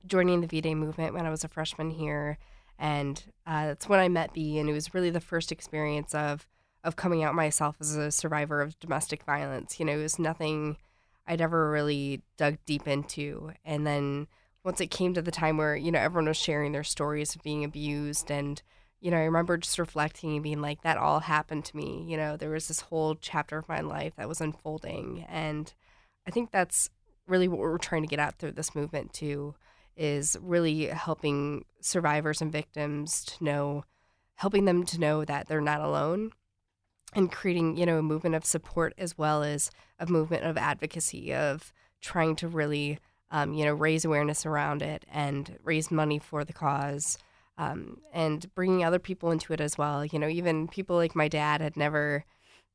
[0.06, 2.38] joining the V Day movement when I was a freshman here,
[2.78, 6.48] and uh, that's when I met B, and it was really the first experience of
[6.84, 9.80] of coming out myself as a survivor of domestic violence.
[9.80, 10.78] You know, it was nothing
[11.26, 14.28] I'd ever really dug deep into, and then
[14.64, 17.44] once it came to the time where you know everyone was sharing their stories of
[17.44, 18.62] being abused and
[19.06, 22.04] you know, I remember just reflecting and being like, that all happened to me.
[22.08, 25.28] You know, there was this whole chapter of my life that was unfolding.
[25.30, 25.72] And
[26.28, 26.90] I think that's
[27.28, 29.54] really what we're trying to get at through this movement, too,
[29.96, 33.84] is really helping survivors and victims to know,
[34.38, 36.32] helping them to know that they're not alone
[37.14, 41.32] and creating, you know, a movement of support as well as a movement of advocacy,
[41.32, 42.98] of trying to really,
[43.30, 47.20] um, you know, raise awareness around it and raise money for the cause
[47.58, 50.06] um, and bringing other people into it as well.
[50.06, 52.26] You know, even people like my dad had never,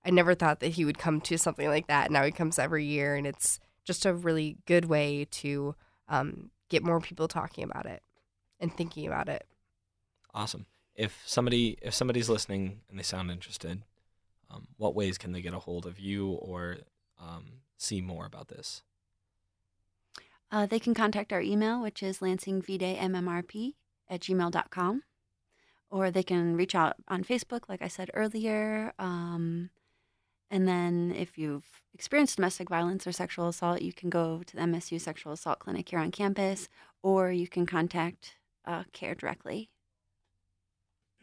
[0.05, 2.11] I never thought that he would come to something like that.
[2.11, 5.75] Now he comes every year, and it's just a really good way to
[6.09, 8.03] um, get more people talking about it
[8.59, 9.47] and thinking about it.
[10.33, 10.67] Awesome.
[10.95, 13.83] If somebody if somebody's listening and they sound interested,
[14.51, 16.79] um, what ways can they get a hold of you or
[17.19, 17.45] um,
[17.77, 18.83] see more about this?
[20.53, 23.75] Uh, they can contact our email, which is lansingvdaymmrp
[24.11, 25.03] at gmail.com.
[25.91, 28.93] Or they can reach out on Facebook, like I said earlier.
[28.99, 29.71] Um,
[30.51, 34.63] and then if you've experienced domestic violence or sexual assault, you can go to the
[34.63, 36.69] MSU Sexual Assault Clinic here on campus,
[37.03, 38.37] or you can contact
[38.67, 39.71] uh, CARE directly.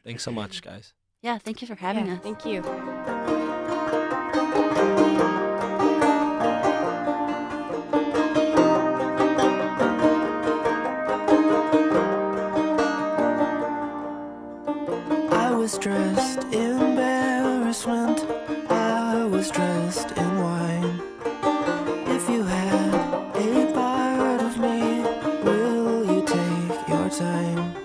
[0.04, 0.94] Thanks so much, guys.
[1.22, 2.20] Yeah, thank you for having Yeah, us.
[2.24, 3.47] Thank you.
[15.78, 16.78] Dressed in
[17.68, 18.26] embarrassment.
[18.70, 21.02] I was dressed in wine.
[22.08, 22.94] If you had
[23.36, 25.02] a part of me,
[25.44, 27.76] will you take your time?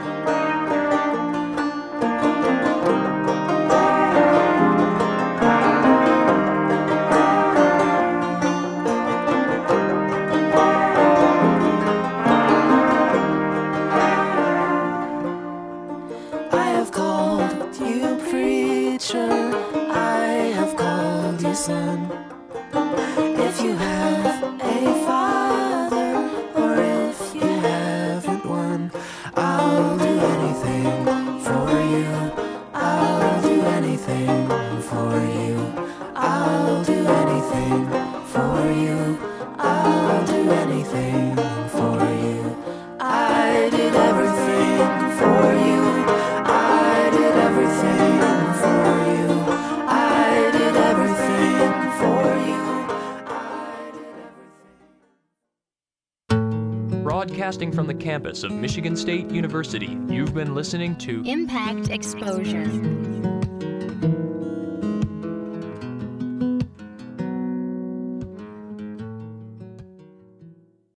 [58.13, 62.92] Campus of Michigan State University, you've been listening to Impact Exposure.